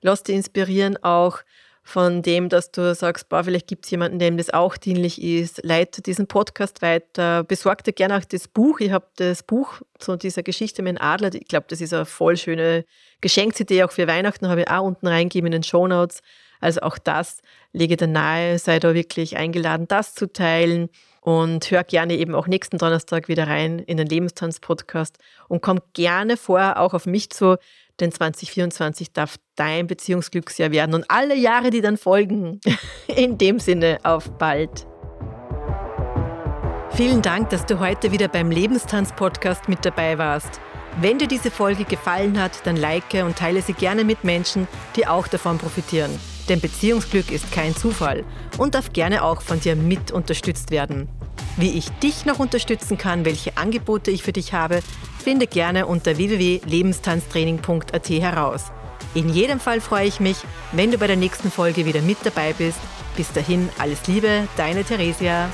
Lass 0.00 0.22
dich 0.22 0.36
inspirieren 0.36 1.02
auch 1.02 1.40
von 1.86 2.20
dem, 2.20 2.48
dass 2.48 2.72
du 2.72 2.96
sagst, 2.96 3.28
boah, 3.28 3.44
vielleicht 3.44 3.68
gibt 3.68 3.84
es 3.84 3.92
jemanden, 3.92 4.18
dem 4.18 4.36
das 4.36 4.50
auch 4.50 4.76
dienlich 4.76 5.22
ist. 5.22 5.64
Leite 5.64 6.02
diesen 6.02 6.26
Podcast 6.26 6.82
weiter. 6.82 7.44
Besorg 7.44 7.84
dir 7.84 7.92
gerne 7.92 8.16
auch 8.16 8.24
das 8.24 8.48
Buch. 8.48 8.80
Ich 8.80 8.90
habe 8.90 9.06
das 9.14 9.44
Buch 9.44 9.82
zu 10.00 10.16
dieser 10.16 10.42
Geschichte 10.42 10.82
mit 10.82 10.96
dem 10.96 11.00
Adler. 11.00 11.32
Ich 11.32 11.46
glaube, 11.46 11.66
das 11.68 11.80
ist 11.80 11.94
eine 11.94 12.04
voll 12.04 12.36
schöne 12.36 12.84
Geschenksidee 13.20 13.84
auch 13.84 13.92
für 13.92 14.08
Weihnachten. 14.08 14.48
Habe 14.48 14.62
ich 14.62 14.68
auch 14.68 14.82
unten 14.82 15.06
reingegeben 15.06 15.46
in 15.46 15.52
den 15.52 15.62
Show 15.62 15.86
Notes. 15.86 16.22
Also 16.60 16.80
auch 16.80 16.98
das 16.98 17.38
lege 17.72 17.96
dir 17.96 18.08
nahe. 18.08 18.58
Sei 18.58 18.80
da 18.80 18.92
wirklich 18.92 19.36
eingeladen, 19.36 19.86
das 19.86 20.16
zu 20.16 20.26
teilen. 20.26 20.88
Und 21.20 21.70
hör 21.70 21.84
gerne 21.84 22.14
eben 22.16 22.34
auch 22.34 22.48
nächsten 22.48 22.78
Donnerstag 22.78 23.28
wieder 23.28 23.46
rein 23.46 23.78
in 23.78 23.96
den 23.96 24.08
Lebenstanz-Podcast 24.08 25.18
und 25.48 25.60
komm 25.60 25.80
gerne 25.92 26.36
vorher 26.36 26.80
auch 26.80 26.94
auf 26.94 27.06
mich 27.06 27.30
zu, 27.30 27.58
denn 28.00 28.12
2024 28.12 29.12
darf 29.12 29.36
dein 29.54 29.86
Beziehungsglücksjahr 29.86 30.70
werden 30.70 30.94
und 30.94 31.10
alle 31.10 31.36
Jahre, 31.36 31.70
die 31.70 31.80
dann 31.80 31.96
folgen. 31.96 32.60
In 33.06 33.38
dem 33.38 33.58
Sinne, 33.58 33.98
auf 34.02 34.30
bald. 34.38 34.86
Vielen 36.92 37.20
Dank, 37.20 37.50
dass 37.50 37.66
du 37.66 37.78
heute 37.78 38.10
wieder 38.10 38.28
beim 38.28 38.50
Lebenstanz-Podcast 38.50 39.68
mit 39.68 39.84
dabei 39.84 40.16
warst. 40.16 40.60
Wenn 40.98 41.18
dir 41.18 41.28
diese 41.28 41.50
Folge 41.50 41.84
gefallen 41.84 42.40
hat, 42.40 42.66
dann 42.66 42.76
like 42.76 43.12
und 43.22 43.36
teile 43.36 43.60
sie 43.60 43.74
gerne 43.74 44.02
mit 44.02 44.24
Menschen, 44.24 44.66
die 44.96 45.06
auch 45.06 45.28
davon 45.28 45.58
profitieren. 45.58 46.10
Denn 46.48 46.58
Beziehungsglück 46.58 47.30
ist 47.30 47.52
kein 47.52 47.76
Zufall 47.76 48.24
und 48.56 48.74
darf 48.74 48.94
gerne 48.94 49.24
auch 49.24 49.42
von 49.42 49.60
dir 49.60 49.76
mit 49.76 50.10
unterstützt 50.10 50.70
werden. 50.70 51.08
Wie 51.58 51.76
ich 51.76 51.90
dich 51.98 52.24
noch 52.24 52.38
unterstützen 52.38 52.96
kann, 52.96 53.26
welche 53.26 53.58
Angebote 53.58 54.10
ich 54.10 54.22
für 54.22 54.32
dich 54.32 54.54
habe, 54.54 54.80
finde 55.26 55.48
gerne 55.48 55.86
unter 55.86 56.18
www.lebenstanztraining.at 56.18 58.08
heraus. 58.10 58.66
In 59.12 59.28
jedem 59.28 59.58
Fall 59.58 59.80
freue 59.80 60.06
ich 60.06 60.20
mich, 60.20 60.36
wenn 60.70 60.92
du 60.92 60.98
bei 60.98 61.08
der 61.08 61.16
nächsten 61.16 61.50
Folge 61.50 61.84
wieder 61.84 62.00
mit 62.00 62.18
dabei 62.22 62.52
bist. 62.52 62.78
Bis 63.16 63.32
dahin 63.32 63.68
alles 63.76 64.06
Liebe, 64.06 64.46
deine 64.56 64.84
Theresia. 64.84 65.48